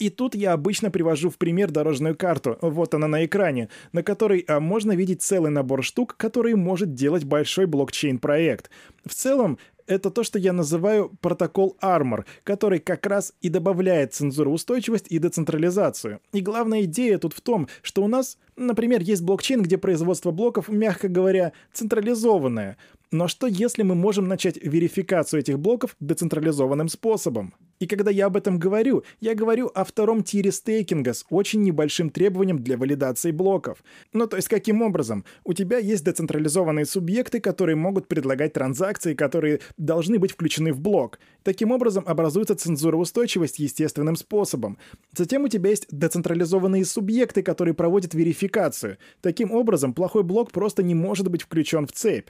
И 0.00 0.08
тут 0.08 0.34
я 0.34 0.54
обычно 0.54 0.90
привожу 0.90 1.28
в 1.28 1.36
пример 1.36 1.70
дорожную 1.70 2.16
карту, 2.16 2.56
вот 2.62 2.94
она 2.94 3.06
на 3.06 3.26
экране, 3.26 3.68
на 3.92 4.02
которой 4.02 4.40
а, 4.48 4.58
можно 4.58 4.92
видеть 4.92 5.20
целый 5.20 5.50
набор 5.50 5.84
штук, 5.84 6.16
которые 6.16 6.56
может 6.56 6.94
делать 6.94 7.24
большой 7.24 7.66
блокчейн-проект. 7.66 8.70
В 9.04 9.14
целом, 9.14 9.58
это 9.90 10.10
то, 10.10 10.22
что 10.22 10.38
я 10.38 10.52
называю 10.52 11.10
протокол 11.20 11.76
Armor, 11.82 12.24
который 12.44 12.78
как 12.78 13.06
раз 13.06 13.34
и 13.40 13.48
добавляет 13.48 14.14
цензуроустойчивость 14.14 15.06
и 15.08 15.18
децентрализацию. 15.18 16.20
И 16.32 16.40
главная 16.40 16.82
идея 16.82 17.18
тут 17.18 17.34
в 17.34 17.40
том, 17.40 17.68
что 17.82 18.04
у 18.04 18.08
нас, 18.08 18.38
например, 18.56 19.00
есть 19.00 19.22
блокчейн, 19.22 19.62
где 19.62 19.78
производство 19.78 20.30
блоков, 20.30 20.68
мягко 20.68 21.08
говоря, 21.08 21.52
централизованное. 21.72 22.76
Но 23.10 23.26
что 23.26 23.48
если 23.48 23.82
мы 23.82 23.96
можем 23.96 24.28
начать 24.28 24.56
верификацию 24.62 25.40
этих 25.40 25.58
блоков 25.58 25.96
децентрализованным 25.98 26.88
способом? 26.88 27.52
И 27.80 27.86
когда 27.86 28.10
я 28.10 28.26
об 28.26 28.36
этом 28.36 28.58
говорю, 28.58 29.04
я 29.20 29.34
говорю 29.34 29.70
о 29.74 29.84
втором 29.84 30.22
тире 30.22 30.52
стейкинга 30.52 31.14
с 31.14 31.24
очень 31.30 31.62
небольшим 31.62 32.10
требованием 32.10 32.58
для 32.58 32.76
валидации 32.76 33.30
блоков. 33.30 33.82
Ну 34.12 34.26
то 34.26 34.36
есть 34.36 34.48
каким 34.48 34.82
образом? 34.82 35.24
У 35.44 35.54
тебя 35.54 35.78
есть 35.78 36.04
децентрализованные 36.04 36.84
субъекты, 36.84 37.40
которые 37.40 37.76
могут 37.76 38.06
предлагать 38.06 38.52
транзакции, 38.52 39.14
которые 39.14 39.60
должны 39.78 40.18
быть 40.18 40.32
включены 40.32 40.74
в 40.74 40.80
блок. 40.80 41.18
Таким 41.42 41.70
образом 41.70 42.04
образуется 42.06 42.54
цензуроустойчивость 42.54 43.58
естественным 43.58 44.16
способом. 44.16 44.76
Затем 45.16 45.44
у 45.44 45.48
тебя 45.48 45.70
есть 45.70 45.86
децентрализованные 45.90 46.84
субъекты, 46.84 47.42
которые 47.42 47.72
проводят 47.72 48.12
верификацию. 48.12 48.98
Таким 49.22 49.52
образом, 49.52 49.94
плохой 49.94 50.22
блок 50.22 50.52
просто 50.52 50.82
не 50.82 50.94
может 50.94 51.30
быть 51.30 51.42
включен 51.42 51.86
в 51.86 51.92
цепь. 51.92 52.28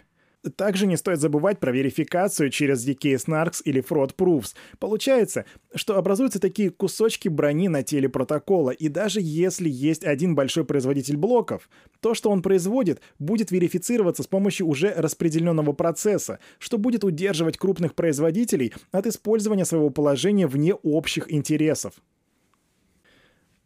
Также 0.56 0.86
не 0.86 0.96
стоит 0.96 1.20
забывать 1.20 1.60
про 1.60 1.70
верификацию 1.70 2.50
через 2.50 2.86
DK 2.86 3.16
Snarks 3.16 3.60
или 3.64 3.82
Fraud 3.82 4.14
Proofs. 4.16 4.54
Получается, 4.78 5.44
что 5.74 5.98
образуются 5.98 6.40
такие 6.40 6.70
кусочки 6.70 7.28
брони 7.28 7.68
на 7.68 7.82
теле 7.82 8.08
протокола, 8.08 8.70
и 8.70 8.88
даже 8.88 9.20
если 9.20 9.68
есть 9.68 10.02
один 10.04 10.34
большой 10.34 10.64
производитель 10.64 11.18
блоков, 11.18 11.68
то, 12.00 12.14
что 12.14 12.30
он 12.30 12.40
производит, 12.40 13.02
будет 13.18 13.50
верифицироваться 13.50 14.22
с 14.22 14.26
помощью 14.26 14.66
уже 14.66 14.94
распределенного 14.96 15.72
процесса, 15.72 16.38
что 16.58 16.78
будет 16.78 17.04
удерживать 17.04 17.58
крупных 17.58 17.94
производителей 17.94 18.72
от 18.92 19.06
использования 19.06 19.66
своего 19.66 19.90
положения 19.90 20.46
вне 20.46 20.72
общих 20.74 21.30
интересов. 21.30 21.94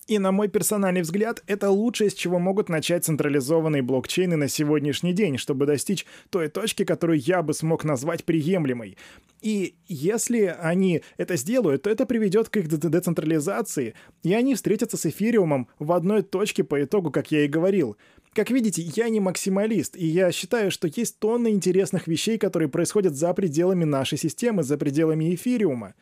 И 0.06 0.18
на 0.18 0.32
мой 0.32 0.48
персональный 0.48 1.00
взгляд, 1.00 1.42
это 1.46 1.70
лучшее, 1.70 2.10
с 2.10 2.14
чего 2.14 2.38
могут 2.38 2.68
начать 2.68 3.04
централизованные 3.04 3.80
блокчейны 3.80 4.36
на 4.36 4.48
сегодняшний 4.48 5.14
день, 5.14 5.38
чтобы 5.38 5.64
достичь 5.64 6.04
той 6.28 6.48
точки, 6.48 6.84
которую 6.84 7.18
я 7.20 7.42
бы 7.42 7.54
смог 7.54 7.84
назвать 7.84 8.24
приемлемой. 8.24 8.98
И 9.40 9.76
если 9.88 10.54
они 10.60 11.02
это 11.16 11.36
сделают, 11.36 11.82
то 11.82 11.90
это 11.90 12.04
приведет 12.04 12.50
к 12.50 12.56
их 12.58 12.68
децентрализации, 12.68 13.94
и 14.22 14.34
они 14.34 14.54
встретятся 14.54 14.98
с 14.98 15.06
эфириумом 15.06 15.68
в 15.78 15.92
одной 15.92 16.22
точке 16.22 16.64
по 16.64 16.82
итогу, 16.82 17.10
как 17.10 17.30
я 17.30 17.44
и 17.46 17.48
говорил. 17.48 17.96
Как 18.34 18.50
видите, 18.50 18.82
я 18.82 19.08
не 19.08 19.20
максималист, 19.20 19.96
и 19.96 20.06
я 20.06 20.32
считаю, 20.32 20.70
что 20.70 20.86
есть 20.88 21.18
тонны 21.18 21.50
интересных 21.50 22.08
вещей, 22.08 22.36
которые 22.36 22.68
происходят 22.68 23.14
за 23.14 23.32
пределами 23.32 23.84
нашей 23.84 24.18
системы, 24.18 24.62
за 24.62 24.76
пределами 24.76 25.34
эфириума. 25.34 25.94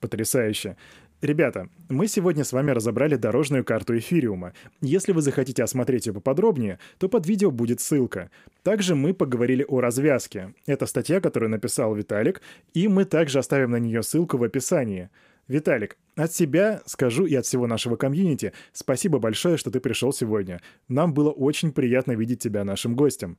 Потрясающе. 0.00 0.76
Ребята, 1.22 1.70
мы 1.88 2.08
сегодня 2.08 2.44
с 2.44 2.52
вами 2.52 2.72
разобрали 2.72 3.16
дорожную 3.16 3.64
карту 3.64 3.96
эфириума. 3.96 4.52
Если 4.82 5.12
вы 5.12 5.22
захотите 5.22 5.62
осмотреть 5.62 6.06
ее 6.06 6.12
поподробнее, 6.12 6.78
то 6.98 7.08
под 7.08 7.26
видео 7.26 7.50
будет 7.50 7.80
ссылка. 7.80 8.30
Также 8.62 8.94
мы 8.94 9.14
поговорили 9.14 9.64
о 9.66 9.80
развязке. 9.80 10.52
Это 10.66 10.84
статья, 10.84 11.20
которую 11.20 11.48
написал 11.48 11.94
Виталик, 11.94 12.42
и 12.74 12.86
мы 12.86 13.06
также 13.06 13.38
оставим 13.38 13.70
на 13.70 13.76
нее 13.76 14.02
ссылку 14.02 14.36
в 14.36 14.44
описании. 14.44 15.08
Виталик, 15.48 15.96
от 16.16 16.34
себя 16.34 16.82
скажу 16.84 17.24
и 17.24 17.34
от 17.34 17.46
всего 17.46 17.66
нашего 17.66 17.96
комьюнити 17.96 18.52
спасибо 18.72 19.18
большое, 19.18 19.56
что 19.56 19.70
ты 19.70 19.80
пришел 19.80 20.12
сегодня. 20.12 20.60
Нам 20.88 21.14
было 21.14 21.30
очень 21.30 21.72
приятно 21.72 22.12
видеть 22.12 22.40
тебя 22.40 22.62
нашим 22.64 22.94
гостем. 22.94 23.38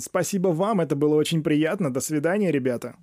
Спасибо 0.00 0.48
вам, 0.48 0.80
это 0.80 0.96
было 0.96 1.14
очень 1.14 1.44
приятно. 1.44 1.92
До 1.92 2.00
свидания, 2.00 2.50
ребята. 2.50 2.96